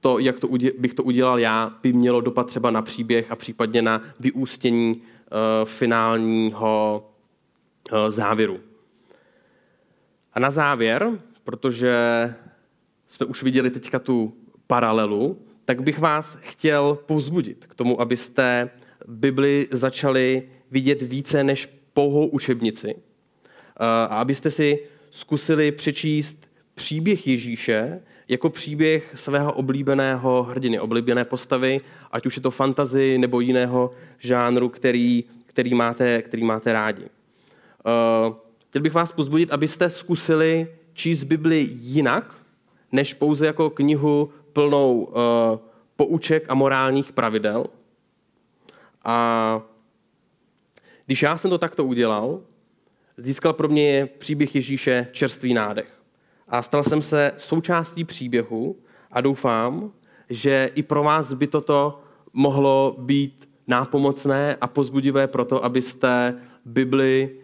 to, 0.00 0.18
jak 0.18 0.40
to 0.40 0.48
bych 0.78 0.94
to 0.94 1.02
udělal 1.02 1.38
já, 1.38 1.78
by 1.82 1.92
mělo 1.92 2.20
dopad 2.20 2.46
třeba 2.46 2.70
na 2.70 2.82
příběh 2.82 3.32
a 3.32 3.36
případně 3.36 3.82
na 3.82 4.02
vyústění 4.20 4.94
uh, 4.94 5.64
finálního 5.64 7.06
závěru. 8.08 8.60
A 10.34 10.40
na 10.40 10.50
závěr, 10.50 11.10
protože 11.44 11.94
jsme 13.08 13.26
už 13.26 13.42
viděli 13.42 13.70
teďka 13.70 13.98
tu 13.98 14.34
paralelu, 14.66 15.38
tak 15.64 15.82
bych 15.82 15.98
vás 15.98 16.38
chtěl 16.40 16.98
povzbudit 17.06 17.66
k 17.66 17.74
tomu, 17.74 18.00
abyste 18.00 18.70
Bibli 19.08 19.68
začali 19.70 20.48
vidět 20.70 21.02
více 21.02 21.44
než 21.44 21.68
pouhou 21.92 22.26
učebnici. 22.26 22.94
Uh, 22.94 23.00
a 23.86 24.04
abyste 24.04 24.50
si 24.50 24.78
zkusili 25.10 25.72
přečíst 25.72 26.48
příběh 26.74 27.26
Ježíše 27.26 28.00
jako 28.28 28.50
příběh 28.50 29.12
svého 29.14 29.52
oblíbeného 29.52 30.42
hrdiny, 30.42 30.80
oblíbené 30.80 31.24
postavy, 31.24 31.80
ať 32.12 32.26
už 32.26 32.36
je 32.36 32.42
to 32.42 32.50
fantazy 32.50 33.18
nebo 33.18 33.40
jiného 33.40 33.90
žánru, 34.18 34.68
který, 34.68 35.24
který, 35.46 35.74
máte, 35.74 36.22
který 36.22 36.44
máte 36.44 36.72
rádi. 36.72 37.02
Uh, 37.02 38.34
chtěl 38.72 38.82
bych 38.82 38.94
vás 38.94 39.12
pozbudit, 39.12 39.52
abyste 39.52 39.90
zkusili 39.90 40.68
číst 40.92 41.24
Bibli 41.24 41.68
jinak, 41.72 42.34
než 42.92 43.14
pouze 43.14 43.46
jako 43.46 43.70
knihu 43.70 44.30
plnou 44.52 45.04
uh, 45.04 45.14
pouček 45.96 46.44
a 46.48 46.54
morálních 46.54 47.12
pravidel. 47.12 47.66
A 49.04 49.62
když 51.06 51.22
já 51.22 51.36
jsem 51.36 51.50
to 51.50 51.58
takto 51.58 51.84
udělal, 51.84 52.40
získal 53.16 53.52
pro 53.52 53.68
mě 53.68 54.08
příběh 54.18 54.54
Ježíše 54.54 55.06
čerstvý 55.12 55.54
nádech. 55.54 56.02
A 56.48 56.62
stal 56.62 56.82
jsem 56.82 57.02
se 57.02 57.32
součástí 57.36 58.04
příběhu 58.04 58.76
a 59.10 59.20
doufám, 59.20 59.92
že 60.30 60.70
i 60.74 60.82
pro 60.82 61.02
vás 61.02 61.32
by 61.32 61.46
toto 61.46 62.00
mohlo 62.32 62.96
být 62.98 63.48
nápomocné 63.66 64.56
a 64.60 64.66
pozbudivé 64.66 65.26
pro 65.26 65.44
to, 65.44 65.64
abyste 65.64 66.34
Bibli 66.64 67.41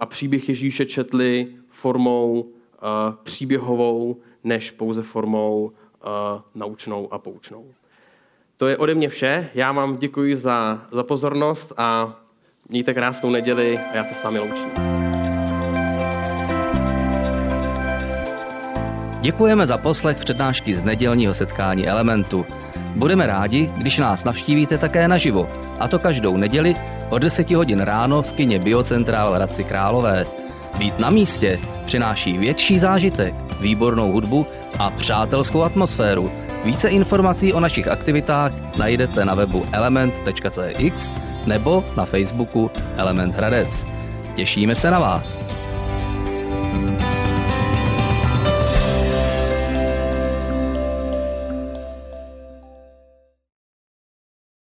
a 0.00 0.06
příběh 0.06 0.48
Ježíše 0.48 0.86
četli 0.86 1.48
formou 1.68 2.48
eh, 2.48 2.78
příběhovou, 3.22 4.16
než 4.44 4.70
pouze 4.70 5.02
formou 5.02 5.72
eh, 5.72 6.06
naučnou 6.54 7.12
a 7.12 7.18
poučnou. 7.18 7.64
To 8.56 8.66
je 8.66 8.76
ode 8.76 8.94
mě 8.94 9.08
vše. 9.08 9.50
Já 9.54 9.72
vám 9.72 9.96
děkuji 9.96 10.36
za, 10.36 10.86
za 10.92 11.02
pozornost 11.02 11.72
a 11.76 12.20
mějte 12.68 12.94
krásnou 12.94 13.30
neděli 13.30 13.78
a 13.78 13.96
já 13.96 14.04
se 14.04 14.14
s 14.14 14.22
vámi 14.22 14.38
loučím. 14.38 14.70
Děkujeme 19.20 19.66
za 19.66 19.78
poslech 19.78 20.16
přednášky 20.16 20.74
z 20.74 20.82
nedělního 20.82 21.34
setkání 21.34 21.88
Elementu. 21.88 22.46
Budeme 22.96 23.26
rádi, 23.26 23.70
když 23.76 23.98
nás 23.98 24.24
navštívíte 24.24 24.78
také 24.78 25.08
naživo, 25.08 25.50
a 25.80 25.88
to 25.88 25.98
každou 25.98 26.36
neděli 26.36 26.74
od 27.10 27.18
10 27.18 27.50
hodin 27.50 27.80
ráno 27.80 28.22
v 28.22 28.32
kině 28.32 28.58
Biocentrál 28.58 29.32
v 29.32 29.34
Hradci 29.34 29.64
Králové. 29.64 30.24
Být 30.78 30.98
na 30.98 31.10
místě 31.10 31.60
přináší 31.86 32.38
větší 32.38 32.78
zážitek, 32.78 33.34
výbornou 33.60 34.12
hudbu 34.12 34.46
a 34.78 34.90
přátelskou 34.90 35.62
atmosféru. 35.62 36.30
Více 36.64 36.88
informací 36.88 37.52
o 37.52 37.60
našich 37.60 37.88
aktivitách 37.88 38.52
najdete 38.78 39.24
na 39.24 39.34
webu 39.34 39.66
element.cx 39.72 41.12
nebo 41.46 41.84
na 41.96 42.04
Facebooku 42.04 42.70
Element 42.96 43.34
Hradec. 43.34 43.86
Těšíme 44.36 44.74
se 44.74 44.90
na 44.90 44.98
vás. 44.98 45.44